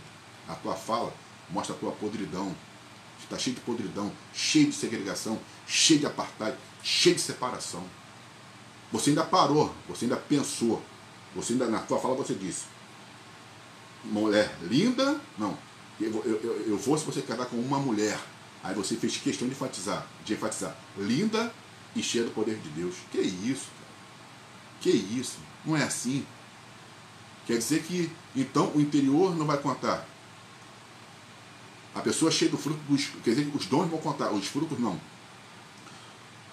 A 0.47 0.53
tua 0.53 0.75
fala 0.75 1.11
mostra 1.49 1.75
a 1.75 1.79
tua 1.79 1.91
podridão, 1.93 2.55
está 3.25 3.37
cheio 3.37 3.55
de 3.55 3.61
podridão, 3.61 4.11
cheio 4.33 4.67
de 4.67 4.75
segregação, 4.75 5.39
cheio 5.67 5.99
de 5.99 6.05
apartheid, 6.05 6.57
cheio 6.83 7.15
de 7.15 7.21
separação. 7.21 7.83
Você 8.91 9.09
ainda 9.09 9.23
parou, 9.23 9.73
você 9.87 10.05
ainda 10.05 10.17
pensou, 10.17 10.81
você 11.35 11.53
ainda 11.53 11.67
na 11.67 11.79
tua 11.79 11.99
fala 11.99 12.15
você 12.15 12.33
disse, 12.33 12.65
mulher 14.03 14.55
linda, 14.61 15.19
não, 15.37 15.57
eu, 15.99 16.11
eu, 16.23 16.41
eu, 16.41 16.65
eu 16.67 16.77
vou 16.77 16.97
se 16.97 17.05
você 17.05 17.21
casar 17.21 17.45
com 17.45 17.57
uma 17.57 17.79
mulher. 17.79 18.19
Aí 18.63 18.73
você 18.73 18.95
fez 18.95 19.17
questão 19.17 19.47
de 19.47 19.53
enfatizar, 19.53 20.07
de 20.23 20.33
enfatizar, 20.33 20.75
linda 20.97 21.53
e 21.95 22.01
cheia 22.01 22.23
do 22.23 22.31
poder 22.31 22.57
de 22.57 22.69
Deus. 22.69 22.95
Que 23.11 23.19
isso, 23.19 23.67
cara? 23.79 23.91
Que 24.81 24.89
isso? 24.89 25.37
Não 25.63 25.77
é 25.77 25.83
assim. 25.83 26.25
Quer 27.45 27.57
dizer 27.57 27.83
que 27.83 28.11
então 28.35 28.71
o 28.73 28.81
interior 28.81 29.35
não 29.35 29.45
vai 29.45 29.57
contar 29.57 30.05
a 31.95 32.01
pessoa 32.01 32.29
cheia 32.29 32.51
do 32.51 32.57
fruto 32.57 32.79
dos. 32.89 33.05
Quer 33.23 33.31
dizer, 33.31 33.51
os 33.55 33.65
dons 33.65 33.89
vão 33.89 33.99
contar, 33.99 34.31
os 34.31 34.45
frutos 34.47 34.77
não. 34.77 34.99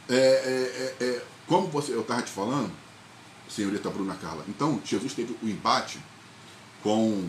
É, 0.09 0.15
é, 0.15 0.97
é, 1.01 1.05
é 1.05 1.23
como 1.47 1.67
você, 1.67 1.93
eu 1.93 2.03
estava 2.03 2.23
te 2.23 2.31
falando, 2.31 2.73
senhorita 3.49 3.91
Bruna 3.91 4.15
Carla, 4.15 4.45
então 4.49 4.81
Jesus 4.85 5.13
teve 5.13 5.37
o 5.43 5.49
embate 5.49 5.99
com, 6.83 7.29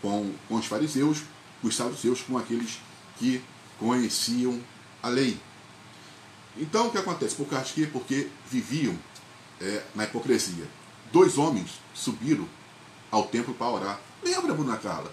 com, 0.00 0.32
com 0.48 0.54
os 0.54 0.66
fariseus, 0.66 1.22
os 1.62 1.74
saduceus, 1.74 2.22
com 2.22 2.38
aqueles 2.38 2.78
que 3.18 3.42
conheciam 3.78 4.60
a 5.02 5.08
lei. 5.08 5.38
Então 6.56 6.86
o 6.86 6.90
que 6.90 6.98
acontece? 6.98 7.34
Por 7.34 7.46
causa 7.46 7.72
que 7.72 7.86
porque 7.86 8.28
viviam 8.50 8.96
é, 9.60 9.82
na 9.94 10.04
hipocrisia. 10.04 10.66
Dois 11.12 11.36
homens 11.36 11.80
subiram 11.92 12.48
ao 13.10 13.24
templo 13.24 13.54
para 13.54 13.68
orar. 13.68 14.00
Lembra, 14.22 14.54
Bruna 14.54 14.76
Carla? 14.76 15.12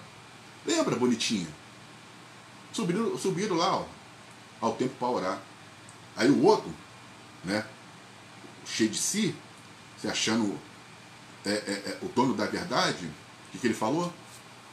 Lembra, 0.65 0.95
bonitinha? 0.95 1.47
Subiram, 2.73 3.17
subiram 3.17 3.55
lá 3.55 3.77
ó, 3.77 3.85
ao 4.59 4.73
tempo 4.73 4.95
para 4.99 5.07
orar. 5.07 5.41
Aí 6.15 6.29
o 6.29 6.43
outro, 6.43 6.73
né, 7.43 7.65
cheio 8.65 8.89
de 8.89 8.97
si, 8.97 9.35
se 9.97 10.07
achando 10.07 10.59
é, 11.45 11.51
é, 11.51 11.53
é, 11.53 11.99
o 12.01 12.09
dono 12.09 12.33
da 12.33 12.45
verdade, 12.45 13.05
o 13.05 13.51
que, 13.51 13.59
que 13.59 13.67
ele 13.67 13.73
falou? 13.73 14.11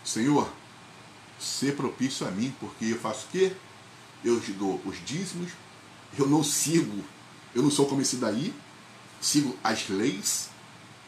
Senhor, 0.05 0.51
ser 1.39 1.77
propício 1.77 2.27
a 2.27 2.31
mim, 2.31 2.55
porque 2.59 2.87
eu 2.87 2.99
faço 2.99 3.27
o 3.27 3.31
quê? 3.31 3.53
Eu 4.25 4.41
te 4.41 4.53
dou 4.53 4.81
os 4.85 5.05
dízimos, 5.05 5.53
eu 6.19 6.27
não 6.27 6.43
sigo, 6.43 7.05
eu 7.55 7.63
não 7.63 7.71
sou 7.71 7.87
como 7.87 8.01
esse 8.01 8.17
daí, 8.17 8.55
sigo 9.21 9.57
as 9.63 9.89
leis, 9.89 10.49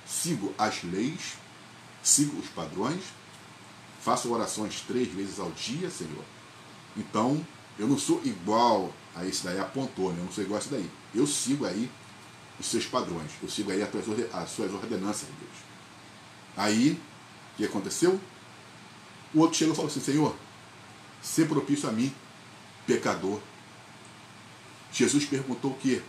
sigo 0.06 0.54
as 0.58 0.82
leis, 0.82 1.34
sigo 2.02 2.38
os 2.38 2.48
padrões, 2.48 3.02
faço 4.02 4.32
orações 4.32 4.82
três 4.86 5.08
vezes 5.08 5.38
ao 5.38 5.50
dia, 5.52 5.90
Senhor, 5.90 6.24
então, 6.96 7.44
eu 7.78 7.86
não 7.86 7.98
sou 7.98 8.20
igual 8.24 8.92
a 9.14 9.26
esse 9.26 9.44
daí, 9.44 9.58
apontou, 9.58 10.12
né? 10.12 10.20
eu 10.20 10.24
não 10.24 10.32
sou 10.32 10.44
igual 10.44 10.58
a 10.58 10.60
esse 10.60 10.70
daí. 10.70 10.88
Eu 11.14 11.26
sigo 11.26 11.64
aí 11.64 11.90
os 12.60 12.66
seus 12.66 12.86
padrões, 12.86 13.30
eu 13.42 13.48
sigo 13.48 13.70
aí 13.70 13.82
as 13.82 14.50
suas 14.50 14.72
ordenanças, 14.72 15.28
Deus. 15.38 15.72
Aí, 16.56 16.92
o 16.92 17.56
que 17.56 17.64
aconteceu? 17.64 18.20
O 19.34 19.40
outro 19.40 19.56
chegou 19.56 19.72
e 19.72 19.76
falou 19.76 19.90
assim, 19.90 20.00
Senhor, 20.00 20.36
ser 21.22 21.48
propício 21.48 21.88
a 21.88 21.92
mim, 21.92 22.12
pecador. 22.86 23.40
Jesus 24.92 25.24
perguntou 25.24 25.70
o 25.70 25.76
quê? 25.76 26.02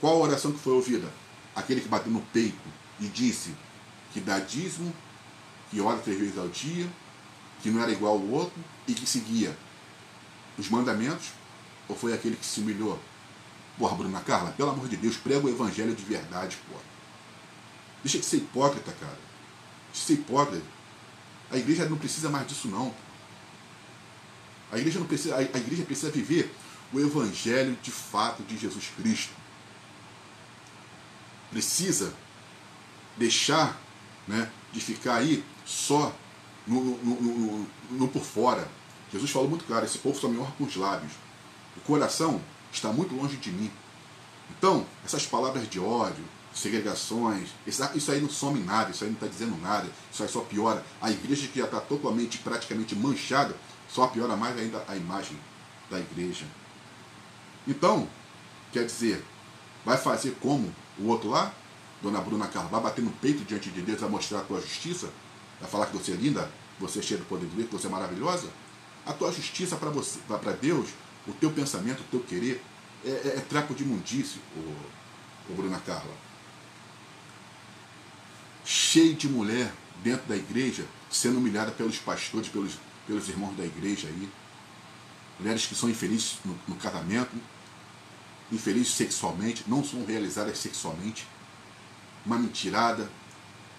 Qual 0.00 0.14
a 0.14 0.26
oração 0.26 0.52
que 0.52 0.58
foi 0.58 0.72
ouvida? 0.72 1.12
Aquele 1.54 1.80
que 1.80 1.88
bateu 1.88 2.12
no 2.12 2.20
peito 2.20 2.56
e 3.00 3.08
disse 3.08 3.54
que 4.12 4.20
dá 4.20 4.38
dízimo, 4.38 4.94
que 5.70 5.80
ora 5.80 5.98
três 5.98 6.18
vezes 6.18 6.38
ao 6.38 6.48
dia, 6.48 6.88
que 7.62 7.70
não 7.70 7.82
era 7.82 7.90
igual 7.90 8.14
ao 8.14 8.28
outro 8.28 8.62
e 8.86 8.94
que 8.94 9.06
seguia 9.06 9.56
os 10.58 10.68
mandamentos? 10.68 11.28
Ou 11.88 11.96
foi 11.96 12.12
aquele 12.12 12.36
que 12.36 12.46
se 12.46 12.60
humilhou? 12.60 12.98
Porra, 13.78 13.96
Bruna 13.96 14.20
Carla, 14.20 14.52
pelo 14.52 14.70
amor 14.70 14.88
de 14.88 14.96
Deus, 14.96 15.16
prega 15.16 15.46
o 15.46 15.48
evangelho 15.48 15.94
de 15.94 16.04
verdade, 16.04 16.56
porra. 16.68 16.82
Deixa 18.02 18.18
de 18.18 18.24
ser 18.24 18.38
hipócrita, 18.38 18.92
cara. 18.92 19.18
De 19.92 19.98
ser 19.98 20.14
hipócrita. 20.14 20.64
A 21.50 21.56
igreja 21.56 21.88
não 21.88 21.98
precisa 21.98 22.30
mais 22.30 22.46
disso, 22.46 22.68
não. 22.68 22.94
A 24.70 24.78
igreja, 24.78 24.98
não 24.98 25.06
precisa, 25.06 25.36
a 25.36 25.42
igreja 25.42 25.84
precisa 25.84 26.10
viver 26.10 26.54
o 26.92 27.00
evangelho 27.00 27.76
de 27.82 27.90
fato 27.90 28.42
de 28.42 28.56
Jesus 28.56 28.90
Cristo. 28.96 29.32
Precisa 31.50 32.14
deixar 33.16 33.78
né, 34.26 34.50
de 34.72 34.80
ficar 34.80 35.16
aí 35.16 35.44
só 35.66 36.14
no, 36.66 36.96
no, 36.98 37.22
no, 37.22 37.68
no, 37.90 38.08
por 38.08 38.22
fora. 38.22 38.66
Jesus 39.12 39.30
falou 39.30 39.48
muito 39.48 39.64
claro: 39.64 39.84
esse 39.84 39.98
povo 39.98 40.18
só 40.18 40.28
me 40.28 40.38
honra 40.38 40.52
com 40.56 40.64
os 40.64 40.76
lábios. 40.76 41.12
O 41.76 41.80
coração 41.80 42.40
está 42.72 42.92
muito 42.92 43.14
longe 43.14 43.36
de 43.36 43.50
mim. 43.50 43.70
Então, 44.56 44.86
essas 45.04 45.26
palavras 45.26 45.68
de 45.68 45.78
ódio, 45.78 46.24
segregações, 46.54 47.48
isso 47.66 48.12
aí 48.12 48.20
não 48.20 48.28
some 48.28 48.60
nada, 48.60 48.90
isso 48.90 49.04
aí 49.04 49.10
não 49.10 49.16
está 49.16 49.26
dizendo 49.26 49.56
nada, 49.60 49.88
isso 50.12 50.22
aí 50.22 50.28
só 50.28 50.40
piora. 50.40 50.84
A 51.00 51.10
igreja 51.10 51.48
que 51.48 51.58
já 51.58 51.64
está 51.64 51.80
totalmente, 51.80 52.38
praticamente 52.38 52.94
manchada, 52.94 53.56
só 53.88 54.06
piora 54.06 54.36
mais 54.36 54.58
ainda 54.58 54.84
a 54.88 54.96
imagem 54.96 55.38
da 55.90 55.98
igreja. 55.98 56.44
Então, 57.66 58.08
quer 58.72 58.84
dizer, 58.84 59.24
vai 59.84 59.96
fazer 59.96 60.36
como 60.40 60.74
o 60.98 61.06
outro 61.08 61.30
lá? 61.30 61.52
Dona 62.02 62.20
Bruna 62.20 62.48
Carla, 62.48 62.68
vai 62.68 62.80
bater 62.80 63.02
no 63.02 63.12
peito 63.12 63.44
diante 63.44 63.70
de 63.70 63.80
Deus, 63.80 64.00
vai 64.00 64.10
mostrar 64.10 64.40
a 64.40 64.44
tua 64.44 64.60
justiça? 64.60 65.08
Vai 65.60 65.70
falar 65.70 65.86
que 65.86 65.96
você 65.96 66.12
é 66.12 66.16
linda, 66.16 66.50
você 66.80 66.98
é 66.98 67.02
cheia 67.02 67.20
do 67.20 67.26
poder 67.26 67.46
de 67.46 67.54
Deus, 67.54 67.68
que 67.68 67.76
você 67.76 67.86
é 67.86 67.90
maravilhosa? 67.90 68.48
A 69.04 69.12
tua 69.12 69.32
justiça 69.32 69.76
para 69.76 69.90
você, 69.90 70.18
para 70.28 70.52
Deus, 70.52 70.90
o 71.26 71.32
teu 71.32 71.50
pensamento, 71.50 72.00
o 72.00 72.04
teu 72.04 72.20
querer, 72.20 72.62
é, 73.04 73.08
é, 73.08 73.34
é 73.36 73.46
trapo 73.48 73.74
de 73.74 73.82
imundício, 73.82 74.40
o, 74.56 75.52
o 75.52 75.54
Bruna 75.56 75.80
Carla. 75.80 76.14
Cheio 78.64 79.14
de 79.14 79.28
mulher 79.28 79.72
dentro 80.02 80.26
da 80.28 80.36
igreja, 80.36 80.86
sendo 81.10 81.38
humilhada 81.38 81.72
pelos 81.72 81.98
pastores, 81.98 82.48
pelos, 82.48 82.74
pelos 83.06 83.28
irmãos 83.28 83.56
da 83.56 83.64
igreja 83.64 84.08
aí. 84.08 84.28
Mulheres 85.38 85.66
que 85.66 85.74
são 85.74 85.90
infelizes 85.90 86.38
no, 86.44 86.56
no 86.68 86.76
casamento, 86.76 87.30
infelizes 88.52 88.94
sexualmente, 88.94 89.64
não 89.66 89.82
são 89.82 90.04
realizadas 90.04 90.58
sexualmente. 90.58 91.26
Uma 92.24 92.38
mentirada. 92.38 93.10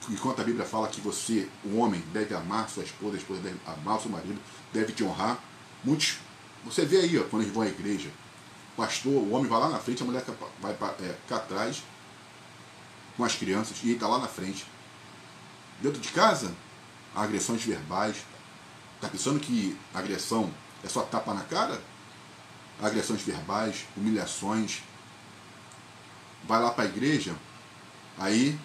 Enquanto 0.10 0.42
a 0.42 0.44
Bíblia 0.44 0.66
fala 0.66 0.88
que 0.88 1.00
você, 1.00 1.48
o 1.64 1.78
homem, 1.78 2.02
deve 2.12 2.36
amar 2.36 2.70
sua 2.70 2.84
esposa, 2.84 3.16
a 3.16 3.20
esposa 3.20 3.42
deve 3.42 3.58
amar 3.66 4.00
seu 4.00 4.12
marido, 4.12 4.40
deve 4.74 4.92
te 4.92 5.04
honrar. 5.04 5.40
Muitos, 5.84 6.18
você 6.66 6.86
vê 6.86 6.98
aí, 7.00 7.18
ó, 7.18 7.24
quando 7.24 7.44
eles 7.44 7.54
vão 7.54 7.64
à 7.64 7.68
igreja, 7.68 8.10
pastor, 8.76 9.14
o 9.14 9.32
homem 9.32 9.48
vai 9.48 9.60
lá 9.60 9.70
na 9.70 9.80
frente, 9.80 10.04
a 10.04 10.06
mulher 10.06 10.24
vai 10.60 10.74
é, 11.02 11.16
cá 11.28 11.38
atrás 11.38 11.84
com 13.16 13.24
as 13.24 13.36
crianças 13.36 13.78
e 13.84 13.88
ele 13.88 13.94
está 13.94 14.08
lá 14.08 14.20
na 14.20 14.28
frente. 14.28 14.66
Dentro 15.82 16.02
de 16.02 16.10
casa, 16.10 16.54
agressões 17.16 17.64
verbais. 17.64 18.18
Está 18.96 19.10
pensando 19.10 19.40
que 19.40 19.78
agressão 19.94 20.52
é 20.84 20.88
só 20.88 21.02
tapa 21.04 21.34
na 21.34 21.44
cara? 21.44 21.82
Agressões 22.82 23.22
verbais, 23.22 23.86
humilhações. 23.96 24.82
Vai 26.46 26.62
lá 26.62 26.72
para 26.72 26.86
a 26.86 26.88
igreja, 26.88 27.36
aí 28.18 28.60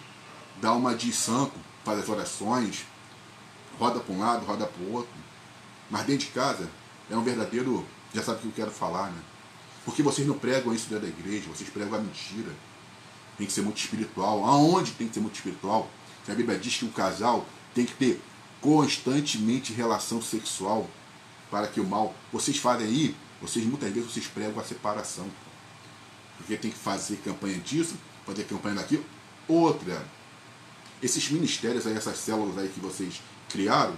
dá 0.61 0.73
uma 0.73 0.95
de 0.95 1.11
santo, 1.11 1.53
faz 1.83 1.99
as 1.99 2.09
orações, 2.09 2.85
roda 3.79 3.99
para 3.99 4.13
um 4.13 4.19
lado, 4.19 4.45
roda 4.45 4.65
para 4.65 4.83
o 4.83 4.93
outro. 4.93 5.11
Mas 5.89 6.05
dentro 6.05 6.27
de 6.27 6.31
casa 6.31 6.69
é 7.09 7.15
um 7.15 7.23
verdadeiro. 7.23 7.85
Já 8.13 8.23
sabe 8.23 8.39
o 8.39 8.41
que 8.41 8.47
eu 8.47 8.51
quero 8.51 8.71
falar, 8.71 9.11
né? 9.11 9.21
Porque 9.85 10.03
vocês 10.03 10.27
não 10.27 10.37
pregam 10.37 10.73
isso 10.73 10.89
dentro 10.89 11.05
da 11.05 11.09
igreja, 11.09 11.49
vocês 11.49 11.69
pregam 11.69 11.97
a 11.97 12.01
mentira. 12.01 12.51
Tem 13.37 13.47
que 13.47 13.53
ser 13.53 13.61
muito 13.61 13.77
espiritual. 13.77 14.45
Aonde 14.45 14.91
tem 14.91 15.07
que 15.07 15.13
ser 15.13 15.19
muito 15.19 15.35
espiritual? 15.35 15.89
A 16.27 16.35
Bíblia 16.35 16.59
diz 16.59 16.77
que 16.77 16.85
o 16.85 16.89
casal 16.89 17.45
tem 17.73 17.85
que 17.85 17.93
ter 17.93 18.21
constantemente 18.61 19.73
relação 19.73 20.21
sexual 20.21 20.87
para 21.49 21.67
que 21.67 21.79
o 21.79 21.85
mal. 21.85 22.13
Vocês 22.31 22.57
fazem 22.57 22.85
aí, 22.85 23.15
vocês 23.41 23.65
muitas 23.65 23.91
vezes 23.91 24.11
vocês 24.11 24.27
pregam 24.27 24.59
a 24.59 24.63
separação. 24.63 25.27
Porque 26.37 26.55
tem 26.57 26.69
que 26.69 26.77
fazer 26.77 27.17
campanha 27.17 27.57
disso, 27.59 27.95
fazer 28.25 28.43
campanha 28.43 28.75
daquilo. 28.75 29.03
Outra, 29.47 30.05
esses 31.01 31.29
ministérios 31.29 31.87
aí, 31.87 31.95
essas 31.95 32.17
células 32.17 32.57
aí 32.57 32.69
que 32.69 32.79
vocês 32.79 33.21
criaram, 33.49 33.95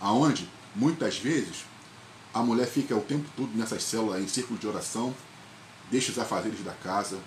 aonde 0.00 0.48
muitas 0.74 1.18
vezes 1.18 1.64
a 2.32 2.42
mulher 2.42 2.66
fica 2.66 2.96
o 2.96 3.00
tempo 3.00 3.28
todo 3.36 3.50
nessas 3.54 3.82
células 3.82 4.22
em 4.22 4.28
círculo 4.28 4.58
de 4.58 4.66
oração, 4.66 5.14
deixa 5.90 6.12
os 6.12 6.18
afazeres 6.18 6.60
da 6.60 6.72
casa, 6.72 7.18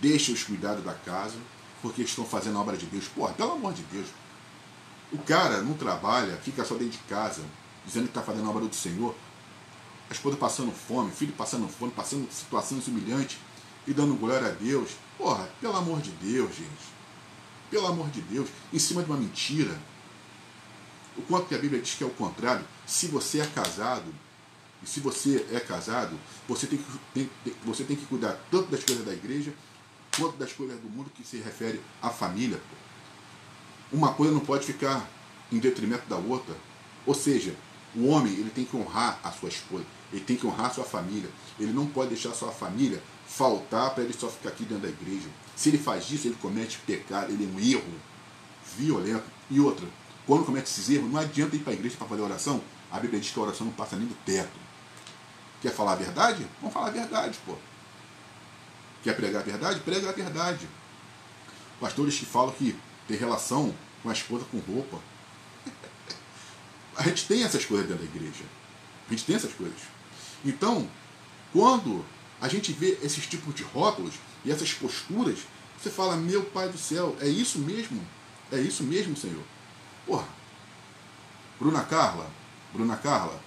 deixa 0.00 0.32
os 0.32 0.42
cuidados 0.44 0.84
da 0.84 0.94
casa, 0.94 1.36
porque 1.82 2.02
estão 2.02 2.24
fazendo 2.24 2.58
a 2.58 2.60
obra 2.60 2.76
de 2.76 2.86
Deus. 2.86 3.06
Porra, 3.08 3.32
pelo 3.34 3.52
amor 3.52 3.72
de 3.72 3.82
Deus. 3.84 4.06
O 5.12 5.18
cara 5.18 5.62
não 5.62 5.74
trabalha, 5.74 6.36
fica 6.36 6.64
só 6.64 6.74
dentro 6.74 6.98
de 6.98 7.04
casa, 7.04 7.42
dizendo 7.84 8.04
que 8.04 8.10
está 8.10 8.22
fazendo 8.22 8.46
a 8.46 8.50
obra 8.50 8.66
do 8.66 8.74
Senhor. 8.74 9.14
A 10.08 10.12
esposa 10.12 10.36
passando 10.36 10.72
fome, 10.72 11.10
filho 11.10 11.32
passando 11.32 11.68
fome, 11.68 11.92
passando 11.92 12.30
situações 12.30 12.86
humilhantes 12.86 13.38
e 13.86 13.92
dando 13.92 14.14
glória 14.14 14.48
a 14.48 14.50
Deus. 14.50 14.90
Porra, 15.18 15.48
pelo 15.60 15.76
amor 15.76 16.00
de 16.00 16.10
Deus, 16.10 16.54
gente. 16.54 16.95
Pelo 17.70 17.86
amor 17.86 18.08
de 18.10 18.20
Deus, 18.22 18.48
em 18.72 18.78
cima 18.78 19.02
de 19.02 19.10
uma 19.10 19.18
mentira. 19.18 19.76
O 21.16 21.22
quanto 21.22 21.46
que 21.46 21.54
a 21.54 21.58
Bíblia 21.58 21.80
diz 21.80 21.94
que 21.94 22.04
é 22.04 22.06
o 22.06 22.10
contrário. 22.10 22.64
Se 22.86 23.06
você 23.08 23.40
é 23.40 23.46
casado, 23.46 24.14
e 24.82 24.86
se 24.86 25.00
você 25.00 25.46
é 25.52 25.58
casado, 25.58 26.18
você 26.48 26.66
tem 26.66 26.78
que, 26.78 26.98
tem, 27.14 27.30
você 27.64 27.84
tem 27.84 27.96
que 27.96 28.04
cuidar 28.06 28.38
tanto 28.50 28.70
das 28.70 28.84
coisas 28.84 29.04
da 29.04 29.12
igreja 29.12 29.52
quanto 30.16 30.36
das 30.36 30.52
coisas 30.52 30.78
do 30.80 30.88
mundo 30.88 31.10
que 31.14 31.26
se 31.26 31.38
refere 31.38 31.80
à 32.00 32.10
família. 32.10 32.60
Uma 33.92 34.12
coisa 34.14 34.32
não 34.32 34.40
pode 34.40 34.66
ficar 34.66 35.08
em 35.50 35.58
detrimento 35.58 36.08
da 36.08 36.16
outra. 36.16 36.54
Ou 37.04 37.14
seja, 37.14 37.54
o 37.94 38.06
homem 38.08 38.32
ele 38.32 38.50
tem 38.50 38.64
que 38.64 38.76
honrar 38.76 39.18
a 39.22 39.30
sua 39.32 39.48
esposa, 39.48 39.84
ele 40.12 40.22
tem 40.22 40.36
que 40.36 40.46
honrar 40.46 40.66
a 40.66 40.74
sua 40.74 40.84
família. 40.84 41.30
Ele 41.58 41.72
não 41.72 41.86
pode 41.86 42.10
deixar 42.10 42.30
a 42.30 42.34
sua 42.34 42.52
família 42.52 43.02
faltar 43.26 43.94
para 43.94 44.04
ele 44.04 44.12
só 44.12 44.28
ficar 44.28 44.50
aqui 44.50 44.64
dentro 44.64 44.82
da 44.82 44.88
igreja. 44.88 45.28
Se 45.56 45.70
ele 45.70 45.78
faz 45.78 46.10
isso, 46.10 46.28
ele 46.28 46.36
comete 46.40 46.78
pecado, 46.86 47.32
ele 47.32 47.44
é 47.44 47.48
um 47.48 47.58
erro 47.58 47.94
violento. 48.76 49.24
E 49.50 49.58
outra, 49.58 49.86
quando 50.26 50.44
comete 50.44 50.68
esses 50.68 50.90
erros, 50.90 51.10
não 51.10 51.18
adianta 51.18 51.56
ir 51.56 51.60
para 51.60 51.72
a 51.72 51.74
igreja 51.74 51.96
para 51.96 52.06
fazer 52.06 52.20
oração. 52.20 52.62
A 52.92 53.00
Bíblia 53.00 53.18
diz 53.18 53.30
que 53.30 53.40
a 53.40 53.42
oração 53.42 53.66
não 53.66 53.72
passa 53.72 53.96
nem 53.96 54.06
do 54.06 54.14
teto. 54.24 54.58
Quer 55.62 55.72
falar 55.72 55.92
a 55.92 55.96
verdade? 55.96 56.46
Vamos 56.60 56.74
falar 56.74 56.88
a 56.88 56.90
verdade, 56.90 57.38
pô. 57.46 57.56
Quer 59.02 59.16
pregar 59.16 59.40
a 59.40 59.44
verdade? 59.44 59.80
Prega 59.80 60.10
a 60.10 60.12
verdade. 60.12 60.68
Pastores 61.80 62.18
que 62.18 62.26
falam 62.26 62.52
que 62.52 62.76
tem 63.08 63.16
relação 63.16 63.74
com 64.02 64.10
a 64.10 64.12
esposa 64.12 64.44
com 64.50 64.58
roupa. 64.58 64.98
A 66.96 67.02
gente 67.02 67.26
tem 67.26 67.42
essas 67.42 67.64
coisas 67.64 67.86
dentro 67.86 68.04
da 68.04 68.10
igreja. 68.10 68.44
A 69.08 69.10
gente 69.12 69.24
tem 69.24 69.36
essas 69.36 69.52
coisas. 69.52 69.78
Então, 70.44 70.88
quando 71.52 72.04
a 72.40 72.48
gente 72.48 72.72
vê 72.72 72.98
esses 73.02 73.26
tipos 73.26 73.54
de 73.54 73.62
rótulos 73.62 74.14
e 74.46 74.50
essas 74.50 74.72
posturas, 74.72 75.40
você 75.78 75.90
fala, 75.90 76.16
meu 76.16 76.42
pai 76.44 76.70
do 76.70 76.78
céu, 76.78 77.14
é 77.20 77.28
isso 77.28 77.58
mesmo? 77.58 78.00
É 78.50 78.58
isso 78.58 78.82
mesmo, 78.82 79.14
Senhor? 79.14 79.42
Porra. 80.06 80.26
Bruna 81.58 81.82
Carla, 81.82 82.30
Bruna 82.72 82.96
Carla, 82.96 83.38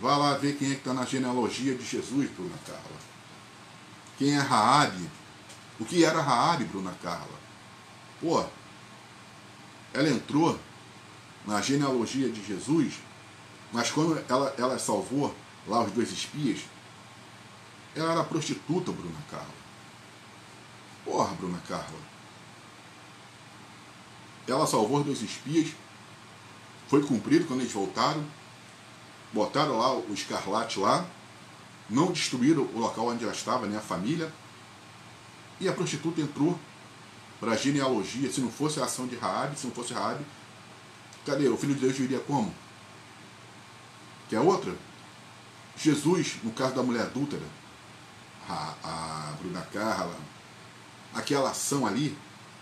Vá 0.00 0.16
lá 0.16 0.34
ver 0.34 0.56
quem 0.56 0.70
é 0.70 0.74
que 0.74 0.80
está 0.80 0.92
na 0.92 1.04
genealogia 1.04 1.74
de 1.74 1.84
Jesus, 1.84 2.28
Bruna 2.30 2.58
Carla. 2.66 2.98
Quem 4.18 4.36
é 4.36 4.38
Raabe? 4.38 5.08
O 5.78 5.84
que 5.84 6.04
era 6.04 6.20
Raabe, 6.20 6.64
Bruna 6.64 6.94
Carla? 7.02 7.38
Pô, 8.20 8.44
ela 9.92 10.08
entrou 10.08 10.58
na 11.46 11.60
genealogia 11.60 12.28
de 12.28 12.44
Jesus, 12.44 12.94
mas 13.72 13.90
quando 13.90 14.22
ela, 14.28 14.54
ela 14.58 14.78
salvou 14.78 15.34
lá 15.66 15.82
os 15.82 15.92
dois 15.92 16.10
espias, 16.10 16.60
ela 17.94 18.12
era 18.12 18.24
prostituta, 18.24 18.90
Bruna 18.90 19.20
Carla. 19.30 19.54
Porra, 21.04 21.34
Bruna 21.34 21.60
Carla. 21.68 21.98
Ela 24.46 24.66
salvou 24.66 24.98
os 24.98 25.06
dois 25.06 25.22
espias, 25.22 25.72
foi 26.88 27.02
cumprido 27.02 27.46
quando 27.46 27.60
eles 27.60 27.72
voltaram, 27.72 28.24
botaram 29.32 29.78
lá 29.78 29.94
o 29.94 30.12
escarlate 30.12 30.78
lá, 30.78 31.06
não 31.88 32.12
destruíram 32.12 32.62
o 32.62 32.78
local 32.78 33.08
onde 33.08 33.24
ela 33.24 33.32
estava, 33.32 33.66
nem 33.66 33.76
a 33.76 33.80
família, 33.80 34.32
e 35.60 35.68
a 35.68 35.72
prostituta 35.72 36.20
entrou 36.20 36.58
para 37.40 37.52
a 37.52 37.56
genealogia, 37.56 38.30
se 38.30 38.40
não 38.40 38.50
fosse 38.50 38.80
a 38.80 38.84
ação 38.84 39.06
de 39.06 39.16
Raabe, 39.16 39.58
se 39.58 39.66
não 39.66 39.74
fosse 39.74 39.92
Raabe, 39.92 40.24
cadê? 41.24 41.48
O 41.48 41.56
Filho 41.56 41.74
de 41.74 41.80
Deus 41.80 41.96
viria 41.96 42.20
como? 42.20 42.54
Que 44.28 44.36
é 44.36 44.40
outra? 44.40 44.74
Jesus, 45.76 46.36
no 46.42 46.52
caso 46.52 46.74
da 46.74 46.82
mulher 46.82 47.02
adúltera, 47.02 47.44
a, 48.48 48.74
a 48.84 49.32
Bruna 49.40 49.62
Carla, 49.72 50.16
aquela 51.14 51.50
ação 51.50 51.86
ali 51.86 52.16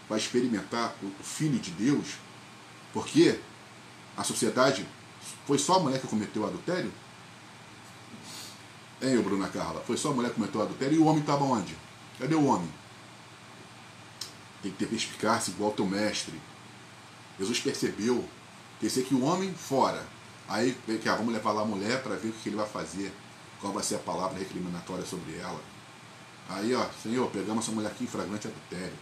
para 0.08 0.16
experimentar 0.16 0.94
o 1.02 1.22
Filho 1.22 1.58
de 1.58 1.70
Deus, 1.70 2.16
porque 2.92 3.38
a 4.16 4.22
sociedade 4.22 4.86
foi 5.46 5.58
só 5.58 5.76
a 5.76 5.80
mulher 5.80 6.00
que 6.00 6.06
cometeu 6.06 6.46
adultério? 6.46 6.92
Hein, 9.00 9.20
Bruna 9.20 9.48
Carla? 9.48 9.82
Foi 9.86 9.96
só 9.96 10.10
a 10.10 10.14
mulher 10.14 10.28
que 10.28 10.36
cometeu 10.36 10.62
adultério 10.62 10.96
e 10.96 10.98
o 10.98 11.06
homem 11.06 11.20
estava 11.20 11.44
onde? 11.44 11.76
Cadê 12.18 12.34
o 12.34 12.44
homem? 12.44 12.68
Tem 14.62 14.70
que 14.70 14.78
ter 14.78 14.86
perspicácia 14.86 15.50
igual 15.50 15.72
teu 15.72 15.86
mestre. 15.86 16.40
Jesus 17.38 17.58
percebeu. 17.58 18.24
Pensei 18.80 19.02
que 19.02 19.14
o 19.14 19.24
homem 19.24 19.52
fora. 19.54 20.06
Aí, 20.48 20.76
cá, 21.02 21.16
vamos 21.16 21.32
levar 21.32 21.52
lá 21.52 21.62
a 21.62 21.64
mulher 21.64 22.02
para 22.02 22.14
ver 22.14 22.28
o 22.28 22.32
que 22.32 22.48
ele 22.48 22.56
vai 22.56 22.68
fazer. 22.68 23.12
Qual 23.62 23.72
vai 23.72 23.82
ser 23.82 23.94
a 23.94 24.00
palavra 24.00 24.40
recriminatória 24.40 25.06
sobre 25.06 25.36
ela. 25.36 25.60
Aí, 26.48 26.74
ó, 26.74 26.84
Senhor, 27.00 27.30
pegamos 27.30 27.64
essa 27.64 27.72
mulher 27.72 27.92
aqui 27.92 28.02
em 28.02 28.08
flagrante 28.08 28.48
adultério. 28.48 28.98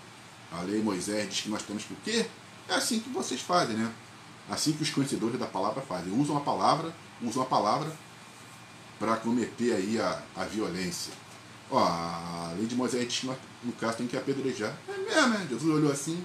A 0.52 0.60
lei 0.60 0.82
Moisés 0.82 1.30
diz 1.30 1.40
que 1.40 1.48
nós 1.48 1.62
temos 1.62 1.82
que 1.82 1.94
o 1.94 1.96
quê? 2.04 2.26
É 2.68 2.74
assim 2.74 3.00
que 3.00 3.08
vocês 3.08 3.40
fazem, 3.40 3.74
né? 3.74 3.90
Assim 4.50 4.72
que 4.72 4.82
os 4.82 4.90
conhecedores 4.90 5.40
da 5.40 5.46
palavra 5.46 5.80
fazem. 5.80 6.12
Usam 6.12 6.36
a 6.36 6.40
palavra, 6.40 6.94
usam 7.22 7.42
a 7.42 7.46
palavra 7.46 7.90
para 8.98 9.16
cometer 9.16 9.72
aí 9.72 9.98
a, 9.98 10.22
a 10.36 10.44
violência. 10.44 11.14
Ó, 11.70 11.78
a 11.78 12.52
lei 12.56 12.66
de 12.66 12.74
Moisés 12.74 13.08
diz 13.08 13.20
que 13.20 13.26
nós, 13.28 13.38
no 13.64 13.72
caso, 13.72 13.96
tem 13.96 14.06
que 14.06 14.16
apedrejar. 14.16 14.76
É 14.86 14.98
mesmo, 14.98 15.28
né? 15.30 15.46
Jesus 15.48 15.74
olhou 15.74 15.90
assim. 15.90 16.22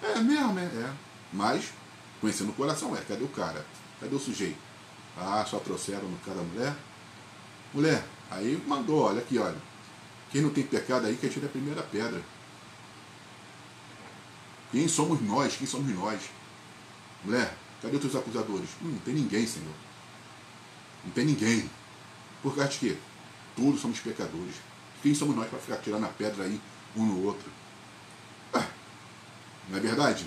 É 0.00 0.20
mesmo, 0.20 0.52
né? 0.52 0.70
É. 0.72 0.92
Mas, 1.32 1.72
conhecendo 2.20 2.50
o 2.50 2.54
coração, 2.54 2.96
é, 2.96 3.00
cadê 3.00 3.24
o 3.24 3.28
cara? 3.28 3.66
Cadê 3.98 4.14
o 4.14 4.20
sujeito? 4.20 4.58
Ah, 5.16 5.44
só 5.48 5.58
trouxeram 5.58 6.08
no 6.08 6.16
cara 6.18 6.36
da 6.36 6.44
mulher? 6.44 6.76
Mulher, 7.72 8.04
aí 8.30 8.62
mandou, 8.66 9.02
olha 9.02 9.20
aqui, 9.20 9.38
olha. 9.38 9.56
Quem 10.30 10.42
não 10.42 10.50
tem 10.50 10.64
pecado 10.64 11.06
aí, 11.06 11.16
que 11.16 11.26
atire 11.26 11.46
a 11.46 11.48
primeira 11.48 11.82
pedra. 11.82 12.22
Quem 14.70 14.86
somos 14.86 15.20
nós? 15.20 15.56
Quem 15.56 15.66
somos 15.66 15.92
nós? 15.94 16.20
Mulher, 17.24 17.54
cadê 17.82 17.96
os 17.96 18.02
teus 18.02 18.16
acusadores? 18.16 18.70
Hum, 18.82 18.90
não 18.90 18.98
tem 18.98 19.14
ninguém, 19.14 19.46
Senhor. 19.46 19.74
Não 21.04 21.10
tem 21.12 21.24
ninguém. 21.24 21.68
Por 22.42 22.54
causa 22.54 22.70
de 22.70 22.78
quê? 22.78 22.96
Todos 23.56 23.80
somos 23.80 23.98
pecadores. 24.00 24.54
Quem 25.02 25.14
somos 25.14 25.34
nós 25.34 25.48
para 25.48 25.58
ficar 25.58 25.76
tirando 25.78 26.04
a 26.04 26.08
pedra 26.08 26.44
aí 26.44 26.60
um 26.96 27.04
no 27.04 27.24
outro? 27.24 27.50
Ah, 28.52 28.66
não 29.68 29.78
é 29.78 29.80
verdade? 29.80 30.26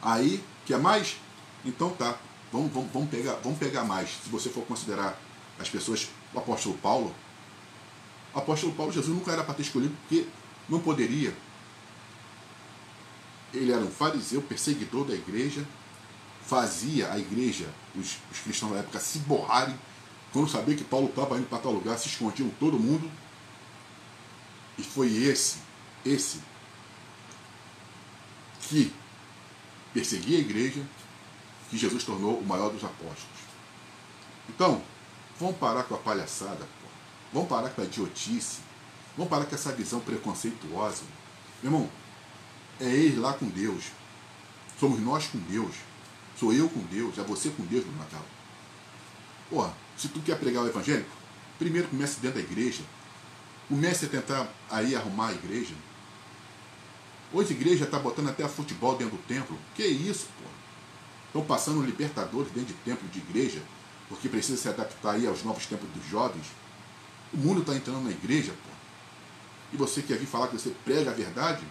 Aí, 0.00 0.42
quer 0.64 0.78
mais? 0.78 1.16
Então 1.64 1.90
tá. 1.90 2.18
Vamos, 2.52 2.72
vamos, 2.72 2.92
vamos, 2.92 3.08
pegar, 3.08 3.34
vamos 3.42 3.58
pegar 3.58 3.84
mais. 3.84 4.10
Se 4.22 4.28
você 4.28 4.50
for 4.50 4.64
considerar 4.66 5.18
as 5.58 5.68
pessoas, 5.68 6.08
apóstolo 6.38 6.76
Paulo, 6.78 7.14
o 8.34 8.38
apóstolo 8.38 8.72
Paulo, 8.72 8.92
Jesus 8.92 9.14
nunca 9.14 9.32
era 9.32 9.44
para 9.44 9.54
ter 9.54 9.62
escolhido 9.62 9.94
porque 10.02 10.26
não 10.68 10.80
poderia. 10.80 11.34
Ele 13.52 13.70
era 13.70 13.82
um 13.82 13.90
fariseu, 13.90 14.40
perseguidor 14.40 15.04
da 15.04 15.14
igreja, 15.14 15.66
fazia 16.46 17.12
a 17.12 17.18
igreja, 17.18 17.68
os, 17.94 18.16
os 18.30 18.38
cristãos 18.40 18.72
da 18.72 18.78
época, 18.78 18.98
se 18.98 19.18
borrarem. 19.20 19.78
Quando 20.32 20.48
sabia 20.48 20.74
que 20.74 20.84
Paulo 20.84 21.08
estava 21.08 21.36
indo 21.36 21.46
para 21.46 21.58
tal 21.58 21.72
lugar, 21.72 21.98
se 21.98 22.08
escondiam 22.08 22.48
todo 22.58 22.78
mundo. 22.78 23.10
E 24.78 24.82
foi 24.82 25.12
esse, 25.14 25.58
esse, 26.04 26.40
que 28.62 28.90
perseguia 29.92 30.38
a 30.38 30.40
igreja, 30.40 30.82
que 31.68 31.76
Jesus 31.76 32.02
tornou 32.04 32.38
o 32.38 32.46
maior 32.46 32.70
dos 32.70 32.82
apóstolos. 32.82 33.42
Então, 34.48 34.82
vamos 35.42 35.56
parar 35.56 35.82
com 35.82 35.94
a 35.94 35.98
palhaçada, 35.98 36.66
Vamos 37.32 37.48
parar 37.48 37.70
com 37.70 37.80
a 37.80 37.84
idiotice. 37.84 38.60
Vamos 39.16 39.30
parar 39.30 39.46
com 39.46 39.54
essa 39.54 39.72
visão 39.72 40.00
preconceituosa. 40.00 41.02
Meu 41.62 41.72
irmão, 41.72 41.90
é 42.78 42.84
ele 42.84 43.18
lá 43.18 43.32
com 43.32 43.48
Deus. 43.48 43.84
Somos 44.78 45.00
nós 45.00 45.28
com 45.28 45.38
Deus. 45.38 45.74
Sou 46.38 46.52
eu 46.52 46.68
com 46.68 46.80
Deus. 46.80 47.16
É 47.16 47.22
você 47.22 47.48
com 47.48 47.64
Deus 47.64 47.86
no 47.86 47.96
Natal. 47.96 48.24
Porra, 49.48 49.72
se 49.96 50.08
tu 50.08 50.20
quer 50.20 50.38
pregar 50.38 50.62
o 50.62 50.66
evangelho, 50.66 51.06
primeiro 51.58 51.88
comece 51.88 52.20
dentro 52.20 52.42
da 52.42 52.44
igreja. 52.46 52.82
Comece 53.66 54.04
a 54.04 54.08
tentar 54.10 54.46
aí 54.70 54.94
arrumar 54.94 55.28
a 55.28 55.32
igreja. 55.32 55.74
Hoje 57.32 57.54
a 57.54 57.56
igreja 57.56 57.84
está 57.86 57.98
botando 57.98 58.28
até 58.28 58.46
futebol 58.46 58.94
dentro 58.98 59.16
do 59.16 59.22
templo. 59.22 59.58
Que 59.74 59.86
isso, 59.86 60.26
pô? 60.38 60.50
Estão 61.28 61.44
passando 61.46 61.82
libertadores 61.82 62.52
dentro 62.52 62.74
de 62.74 62.80
templo 62.80 63.08
de 63.08 63.20
igreja, 63.20 63.62
porque 64.12 64.28
precisa 64.28 64.60
se 64.60 64.68
adaptar 64.68 65.14
aí 65.14 65.26
aos 65.26 65.42
novos 65.42 65.64
tempos 65.64 65.88
dos 65.88 66.06
jovens. 66.06 66.44
O 67.32 67.38
mundo 67.38 67.62
está 67.62 67.74
entrando 67.74 68.02
na 68.02 68.10
igreja, 68.10 68.52
pô. 68.52 68.70
E 69.72 69.76
você 69.78 70.02
quer 70.02 70.18
vir 70.18 70.26
falar 70.26 70.48
que 70.48 70.58
você 70.58 70.68
prega 70.84 71.10
a 71.10 71.14
verdade? 71.14 71.64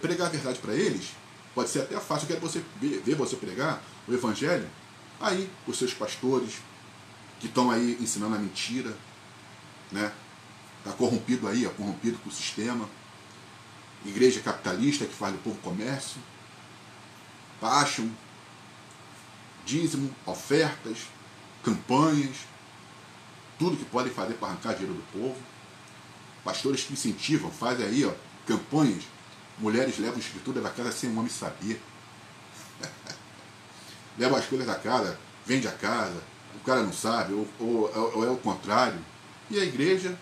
Pregar 0.00 0.28
a 0.28 0.30
verdade 0.30 0.58
para 0.60 0.72
eles 0.72 1.10
pode 1.54 1.68
ser 1.68 1.82
até 1.82 2.00
fácil. 2.00 2.24
Eu 2.24 2.28
quero 2.28 2.40
você 2.40 2.64
ver, 2.80 3.02
ver 3.04 3.16
você 3.16 3.36
pregar 3.36 3.82
o 4.08 4.14
evangelho. 4.14 4.66
Aí, 5.20 5.50
os 5.66 5.76
seus 5.76 5.92
pastores, 5.92 6.54
que 7.38 7.48
estão 7.48 7.70
aí 7.70 7.98
ensinando 8.00 8.36
a 8.36 8.38
mentira, 8.38 8.96
né? 9.92 10.10
Está 10.78 10.92
corrompido 10.92 11.46
aí, 11.46 11.66
ó, 11.66 11.70
corrompido 11.70 12.16
com 12.18 12.30
o 12.30 12.32
sistema. 12.32 12.88
Igreja 14.06 14.40
capitalista 14.40 15.04
que 15.04 15.14
faz 15.14 15.34
do 15.34 15.38
povo 15.40 15.58
comércio. 15.58 16.16
Baixam 17.60 18.10
dízimo, 19.64 20.14
ofertas, 20.26 20.98
campanhas, 21.62 22.36
tudo 23.58 23.76
que 23.76 23.84
podem 23.84 24.12
fazer 24.12 24.34
para 24.34 24.48
arrancar 24.48 24.74
dinheiro 24.74 24.94
do 24.94 25.18
povo. 25.18 25.36
Pastores 26.44 26.82
que 26.82 26.92
incentivam, 26.92 27.50
fazem 27.50 27.86
aí 27.86 28.04
ó, 28.04 28.12
campanhas. 28.46 29.04
Mulheres 29.58 29.98
levam 29.98 30.18
escritura 30.18 30.60
da 30.60 30.70
casa 30.70 30.92
sem 30.92 31.10
um 31.10 31.18
homem 31.18 31.30
saber. 31.30 31.80
levam 34.18 34.38
as 34.38 34.46
coisas 34.46 34.66
da 34.66 34.74
casa, 34.74 35.18
vende 35.46 35.66
a 35.66 35.72
casa, 35.72 36.22
o 36.54 36.60
cara 36.60 36.82
não 36.82 36.92
sabe, 36.92 37.32
ou, 37.32 37.48
ou, 37.58 38.16
ou 38.16 38.26
é 38.26 38.30
o 38.30 38.36
contrário. 38.36 38.98
E 39.50 39.58
a 39.58 39.64
igreja 39.64 40.18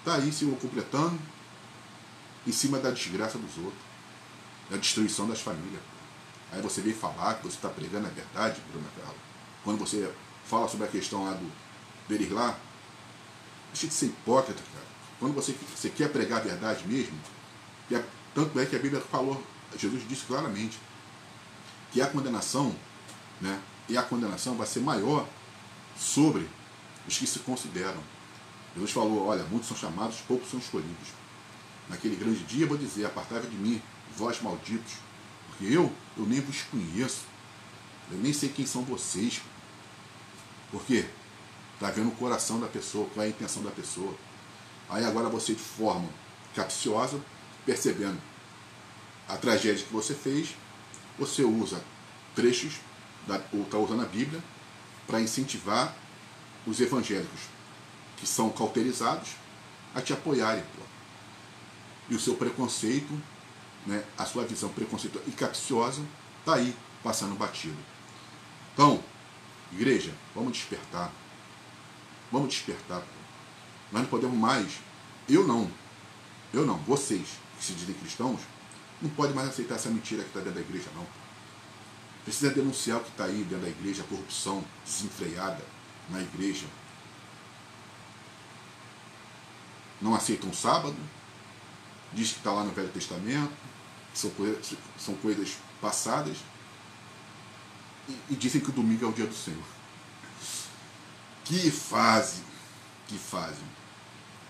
está 0.00 0.16
aí 0.16 0.32
se 0.32 0.44
completando 0.60 1.18
em 2.46 2.52
cima 2.52 2.78
da 2.78 2.90
desgraça 2.90 3.38
dos 3.38 3.56
outros, 3.56 3.82
da 4.70 4.76
destruição 4.76 5.26
das 5.26 5.40
famílias. 5.40 5.80
Aí 6.54 6.62
você 6.62 6.80
vem 6.80 6.94
falar 6.94 7.34
que 7.34 7.42
você 7.42 7.56
está 7.56 7.68
pregando 7.68 8.06
a 8.06 8.10
verdade, 8.10 8.60
Bruna 8.70 8.88
Carla. 8.96 9.18
Quando 9.64 9.78
você 9.78 10.12
fala 10.44 10.68
sobre 10.68 10.86
a 10.86 10.88
questão 10.88 11.24
lá 11.24 11.32
do, 11.32 11.50
deles 12.08 12.30
lá, 12.30 12.56
deixa 13.72 13.88
de 13.88 13.94
ser 13.94 14.06
hipócrita, 14.06 14.62
cara. 14.72 14.86
Quando 15.18 15.34
você, 15.34 15.52
você 15.74 15.90
quer 15.90 16.10
pregar 16.12 16.40
a 16.40 16.44
verdade 16.44 16.86
mesmo, 16.86 17.18
é, 17.90 18.02
tanto 18.34 18.58
é 18.60 18.66
que 18.66 18.76
a 18.76 18.78
Bíblia 18.78 19.00
falou, 19.00 19.42
Jesus 19.76 20.06
disse 20.08 20.24
claramente, 20.26 20.78
que 21.92 22.00
a 22.00 22.06
condenação, 22.06 22.74
né, 23.40 23.60
e 23.88 23.96
a 23.96 24.02
condenação 24.02 24.56
vai 24.56 24.66
ser 24.66 24.80
maior 24.80 25.26
sobre 25.98 26.48
os 27.06 27.18
que 27.18 27.26
se 27.26 27.38
consideram. 27.40 28.02
Jesus 28.74 28.92
falou, 28.92 29.26
olha, 29.26 29.44
muitos 29.44 29.68
são 29.68 29.76
chamados, 29.76 30.18
poucos 30.26 30.50
são 30.50 30.58
escolhidos. 30.58 31.08
Naquele 31.88 32.16
grande 32.16 32.42
dia 32.44 32.66
vou 32.66 32.76
dizer, 32.76 33.06
apartai 33.06 33.40
de 33.42 33.56
mim, 33.56 33.80
vós 34.16 34.40
malditos, 34.40 34.94
porque 35.56 35.72
eu, 35.72 35.92
eu 36.16 36.26
nem 36.26 36.40
vos 36.40 36.62
conheço. 36.62 37.22
Eu 38.10 38.18
nem 38.18 38.32
sei 38.32 38.48
quem 38.48 38.66
são 38.66 38.82
vocês. 38.82 39.40
Por 40.70 40.84
quê? 40.84 41.06
Está 41.74 41.90
vendo 41.90 42.08
o 42.08 42.16
coração 42.16 42.60
da 42.60 42.66
pessoa, 42.66 43.08
qual 43.12 43.24
é 43.24 43.28
a 43.28 43.30
intenção 43.30 43.62
da 43.62 43.70
pessoa. 43.70 44.14
Aí 44.88 45.04
agora 45.04 45.28
você, 45.28 45.54
de 45.54 45.62
forma 45.62 46.08
capciosa, 46.54 47.20
percebendo 47.64 48.20
a 49.28 49.36
tragédia 49.36 49.84
que 49.84 49.92
você 49.92 50.14
fez, 50.14 50.54
você 51.18 51.42
usa 51.42 51.82
trechos, 52.34 52.74
da, 53.26 53.40
ou 53.52 53.62
está 53.62 53.78
usando 53.78 54.02
a 54.02 54.06
Bíblia, 54.06 54.42
para 55.06 55.20
incentivar 55.20 55.94
os 56.66 56.80
evangélicos 56.80 57.40
que 58.16 58.26
são 58.26 58.50
cauterizados 58.50 59.30
a 59.94 60.00
te 60.00 60.12
apoiarem. 60.12 60.62
Pô. 60.76 60.82
E 62.10 62.14
o 62.14 62.20
seu 62.20 62.34
preconceito, 62.34 63.10
né, 63.86 64.04
a 64.16 64.24
sua 64.24 64.44
visão 64.44 64.68
preconceituosa 64.70 65.28
e 65.28 65.32
capciosa, 65.32 66.02
está 66.40 66.54
aí, 66.54 66.74
passando 67.02 67.36
batido. 67.36 67.76
Então, 68.72 69.02
igreja, 69.72 70.12
vamos 70.34 70.52
despertar. 70.52 71.12
Vamos 72.32 72.48
despertar. 72.48 73.00
Pô. 73.00 73.06
Nós 73.92 74.02
não 74.02 74.10
podemos 74.10 74.36
mais. 74.36 74.80
Eu 75.28 75.46
não. 75.46 75.70
Eu 76.52 76.66
não. 76.66 76.78
Vocês, 76.78 77.28
que 77.58 77.64
se 77.64 77.72
dizem 77.74 77.94
cristãos, 77.94 78.40
não 79.00 79.10
podem 79.10 79.34
mais 79.34 79.48
aceitar 79.48 79.76
essa 79.76 79.90
mentira 79.90 80.22
que 80.22 80.28
está 80.28 80.40
dentro 80.40 80.54
da 80.54 80.60
igreja, 80.60 80.88
não. 80.94 81.06
Precisa 82.24 82.50
denunciar 82.50 82.98
o 82.98 83.04
que 83.04 83.10
está 83.10 83.24
aí 83.24 83.44
dentro 83.44 83.64
da 83.64 83.68
igreja, 83.68 84.02
a 84.02 84.06
corrupção 84.06 84.64
desenfreada 84.84 85.62
na 86.08 86.20
igreja. 86.20 86.66
Não 90.00 90.14
aceitam 90.14 90.50
o 90.50 90.54
sábado, 90.54 90.96
diz 92.12 92.32
que 92.32 92.38
está 92.38 92.50
lá 92.50 92.64
no 92.64 92.72
Velho 92.72 92.88
Testamento, 92.88 93.52
são 94.14 94.30
coisas, 94.30 94.74
são 94.98 95.14
coisas 95.16 95.56
passadas, 95.80 96.38
e, 98.08 98.18
e 98.30 98.36
dizem 98.36 98.60
que 98.60 98.70
o 98.70 98.72
domingo 98.72 99.04
é 99.04 99.08
o 99.08 99.12
dia 99.12 99.26
do 99.26 99.34
Senhor. 99.34 99.64
Que 101.44 101.70
fase, 101.70 102.42
que 103.06 103.18
fase. 103.18 103.60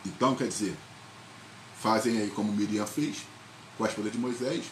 Então, 0.05 0.37
quer 0.37 0.49
dizer, 0.49 0.77
fazem 1.81 2.19
aí 2.19 2.31
como 2.31 2.53
Miriam 2.53 2.87
fez, 2.87 3.27
com 3.77 3.85
a 3.85 3.89
esposa 3.89 4.11
de 4.11 4.19
Moisés. 4.19 4.67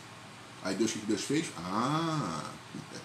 Aí 0.62 0.76
Deus, 0.76 0.94
o 0.94 0.98
que 0.98 1.06
Deus 1.06 1.22
fez? 1.22 1.46
Ah, 1.58 2.44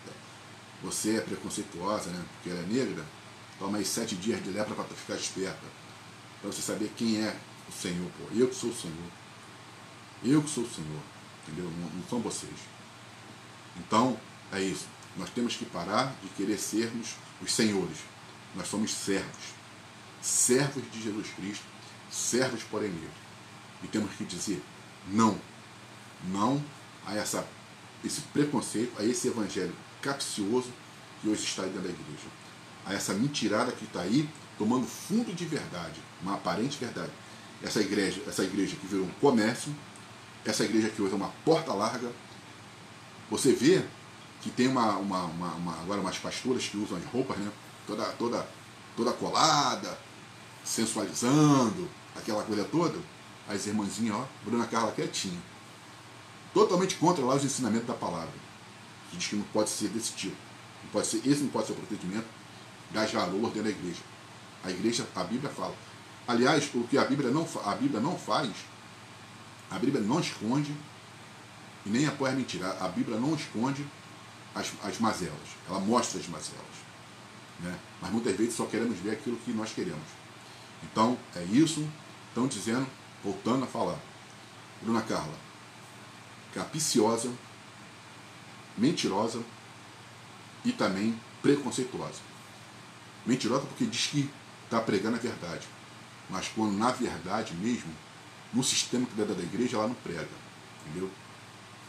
você 0.83 1.17
é 1.17 1.21
preconceituosa, 1.21 2.09
né? 2.11 2.23
Porque 2.33 2.49
ela 2.49 2.59
é 2.59 2.65
negra. 2.65 3.03
Toma 3.57 3.79
aí 3.79 3.85
sete 3.85 4.15
dias 4.15 4.43
de 4.43 4.51
lepra 4.51 4.75
para 4.75 4.85
ficar 4.85 5.15
esperta. 5.15 5.65
Para 6.41 6.51
você 6.51 6.61
saber 6.61 6.91
quem 6.95 7.23
é 7.23 7.35
o 7.67 7.71
Senhor, 7.71 8.09
pô. 8.17 8.35
Eu 8.35 8.47
que 8.49 8.55
sou 8.55 8.69
o 8.69 8.75
Senhor. 8.75 9.11
Eu 10.23 10.43
que 10.43 10.49
sou 10.49 10.63
o 10.63 10.69
Senhor. 10.69 11.01
Entendeu? 11.47 11.71
Não, 11.71 11.89
não 11.89 12.03
são 12.09 12.19
vocês. 12.19 12.53
Então, 13.77 14.17
é 14.51 14.61
isso. 14.61 14.85
Nós 15.15 15.29
temos 15.29 15.55
que 15.55 15.65
parar 15.65 16.13
de 16.21 16.29
querer 16.29 16.57
sermos 16.57 17.15
os 17.41 17.51
senhores. 17.51 17.97
Nós 18.55 18.67
somos 18.67 18.91
servos. 18.91 19.55
Servos 20.21 20.83
de 20.91 21.01
Jesus 21.01 21.27
Cristo. 21.35 21.65
Servos, 22.11 22.63
porém, 22.63 22.89
negros. 22.89 23.11
E 23.83 23.87
temos 23.87 24.13
que 24.15 24.25
dizer 24.25 24.61
não. 25.07 25.39
Não 26.29 26.63
a 27.05 27.15
essa, 27.15 27.47
esse 28.03 28.21
preconceito, 28.21 28.99
a 28.99 29.03
esse 29.03 29.27
evangelho 29.27 29.73
capcioso 30.01 30.71
que 31.21 31.29
hoje 31.29 31.43
está 31.43 31.63
dentro 31.63 31.81
da 31.81 31.89
igreja. 31.89 32.27
A 32.85 32.93
essa 32.93 33.13
mentirada 33.13 33.71
que 33.71 33.85
está 33.85 34.01
aí, 34.01 34.29
tomando 34.57 34.85
fundo 34.85 35.33
de 35.33 35.45
verdade, 35.45 35.99
uma 36.21 36.35
aparente 36.35 36.77
verdade. 36.77 37.11
Essa 37.61 37.81
igreja, 37.81 38.21
essa 38.27 38.43
igreja 38.43 38.75
que 38.75 38.87
virou 38.87 39.05
um 39.05 39.11
comércio, 39.19 39.73
essa 40.49 40.63
igreja 40.63 40.89
que 40.89 41.01
hoje 41.01 41.13
é 41.13 41.15
uma 41.15 41.31
porta 41.43 41.73
larga. 41.73 42.09
Você 43.29 43.51
vê 43.51 43.83
que 44.41 44.49
tem 44.49 44.67
uma, 44.67 44.97
uma, 44.97 45.25
uma, 45.25 45.53
uma 45.55 45.73
agora 45.81 45.99
umas 45.99 46.17
pastoras 46.17 46.65
que 46.65 46.77
usam 46.77 46.97
as 46.97 47.05
roupas, 47.05 47.37
né? 47.37 47.51
Toda, 47.85 48.05
toda, 48.13 48.47
toda 48.95 49.11
colada, 49.13 49.97
sensualizando, 50.63 51.89
aquela 52.15 52.43
coisa 52.43 52.63
toda. 52.63 52.97
As 53.47 53.65
irmãzinhas, 53.65 54.15
ó, 54.15 54.25
Bruna 54.45 54.65
Carla 54.65 54.91
quietinha. 54.91 55.39
Totalmente 56.53 56.95
contra 56.95 57.23
lá 57.23 57.35
os 57.35 57.43
ensinamentos 57.43 57.87
da 57.87 57.93
palavra. 57.93 58.33
Que 59.09 59.17
diz 59.17 59.27
que 59.27 59.35
não 59.35 59.43
pode 59.45 59.69
ser 59.69 59.89
desse 59.89 60.13
tipo. 60.13 60.35
Não 60.83 60.91
pode 60.91 61.07
ser, 61.07 61.17
esse 61.25 61.43
não 61.43 61.49
pode 61.49 61.67
ser 61.67 61.73
o 61.73 61.75
procedimento 61.75 62.27
das 62.91 63.11
valor 63.11 63.49
dentro 63.51 63.63
da 63.63 63.69
igreja. 63.69 64.01
A 64.63 64.71
igreja, 64.71 65.07
a 65.15 65.23
Bíblia 65.23 65.49
fala. 65.49 65.75
Aliás, 66.27 66.69
o 66.73 66.83
que 66.83 66.97
a 66.97 67.05
Bíblia 67.05 67.31
não, 67.31 67.47
a 67.65 67.75
Bíblia 67.75 68.01
não 68.01 68.17
faz, 68.17 68.51
a 69.69 69.77
Bíblia 69.77 70.01
não 70.01 70.19
esconde 70.19 70.73
e 71.85 71.89
nem 71.89 72.07
apoia 72.07 72.33
a 72.33 72.35
mentira. 72.35 72.77
A 72.79 72.87
Bíblia 72.87 73.17
não 73.17 73.35
esconde 73.35 73.85
as, 74.55 74.71
as 74.83 74.99
mazelas. 74.99 75.35
Ela 75.67 75.79
mostra 75.79 76.19
as 76.19 76.27
mazelas. 76.27 76.65
Né? 77.59 77.77
Mas 78.01 78.11
muitas 78.11 78.35
vezes 78.35 78.55
só 78.55 78.65
queremos 78.65 78.97
ver 78.99 79.11
aquilo 79.11 79.37
que 79.37 79.51
nós 79.51 79.71
queremos. 79.71 80.07
Então, 80.83 81.17
é 81.35 81.43
isso. 81.43 81.87
Estão 82.29 82.47
dizendo, 82.47 82.87
voltando 83.23 83.63
a 83.63 83.67
falar. 83.67 83.97
Bruna 84.81 85.01
Carla, 85.01 85.33
capiciosa, 86.53 87.31
mentirosa 88.77 89.41
e 90.63 90.71
também 90.71 91.19
preconceituosa. 91.41 92.21
Mentirosa 93.25 93.65
porque 93.65 93.85
diz 93.85 94.07
que 94.07 94.29
está 94.65 94.79
pregando 94.79 95.17
a 95.17 95.19
verdade. 95.19 95.67
Mas 96.29 96.47
quando 96.49 96.77
na 96.77 96.91
verdade 96.91 97.55
mesmo, 97.55 97.91
no 98.53 98.63
sistema 98.63 99.05
que 99.05 99.21
é 99.21 99.25
da 99.25 99.43
igreja, 99.43 99.77
ela 99.77 99.87
não 99.87 99.95
prega. 99.95 100.29
Entendeu? 100.85 101.09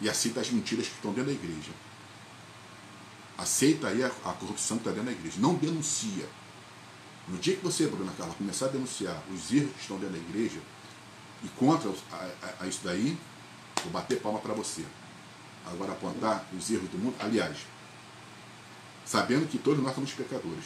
E 0.01 0.09
aceita 0.09 0.41
as 0.41 0.51
mentiras 0.51 0.87
que 0.87 0.95
estão 0.95 1.13
dentro 1.13 1.33
da 1.33 1.37
igreja. 1.37 1.71
Aceita 3.37 3.89
aí 3.89 4.03
a, 4.03 4.09
a 4.09 4.33
corrupção 4.33 4.79
que 4.79 4.83
está 4.83 4.91
dentro 4.91 5.07
da 5.07 5.13
igreja. 5.13 5.37
Não 5.39 5.55
denuncia. 5.55 6.29
No 7.29 7.37
dia 7.39 7.57
que 7.57 7.63
você, 7.63 7.87
Bruna 7.87 8.13
Carla, 8.17 8.35
começar 8.35 8.67
a 8.67 8.69
denunciar 8.69 9.23
os 9.31 9.53
erros 9.53 9.73
que 9.73 9.81
estão 9.81 9.99
dentro 9.99 10.15
da 10.15 10.19
igreja 10.19 10.61
e 11.45 11.49
contra 11.51 11.91
a, 11.91 12.17
a, 12.17 12.65
a 12.65 12.67
isso 12.67 12.81
daí, 12.83 13.17
vou 13.83 13.93
bater 13.93 14.21
palma 14.21 14.39
para 14.39 14.55
você. 14.55 14.85
Agora 15.67 15.93
apontar 15.93 16.47
os 16.57 16.71
erros 16.71 16.89
do 16.89 16.99
mundo, 16.99 17.15
aliás, 17.21 17.59
sabendo 19.05 19.47
que 19.47 19.59
todos 19.59 19.83
nós 19.83 19.95
somos 19.95 20.13
pecadores. 20.13 20.65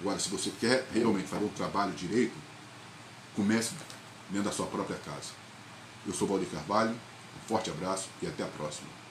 Agora, 0.00 0.18
se 0.18 0.28
você 0.28 0.50
quer 0.60 0.88
realmente 0.92 1.28
fazer 1.28 1.44
um 1.44 1.48
trabalho 1.48 1.92
direito, 1.92 2.34
comece 3.34 3.74
dentro 4.30 4.48
da 4.48 4.52
sua 4.54 4.66
própria 4.66 4.98
casa. 4.98 5.32
Eu 6.06 6.12
sou 6.12 6.28
Valdir 6.28 6.48
Carvalho, 6.48 6.92
um 6.92 7.48
forte 7.48 7.70
abraço 7.70 8.08
e 8.22 8.26
até 8.26 8.42
a 8.42 8.48
próxima. 8.48 9.03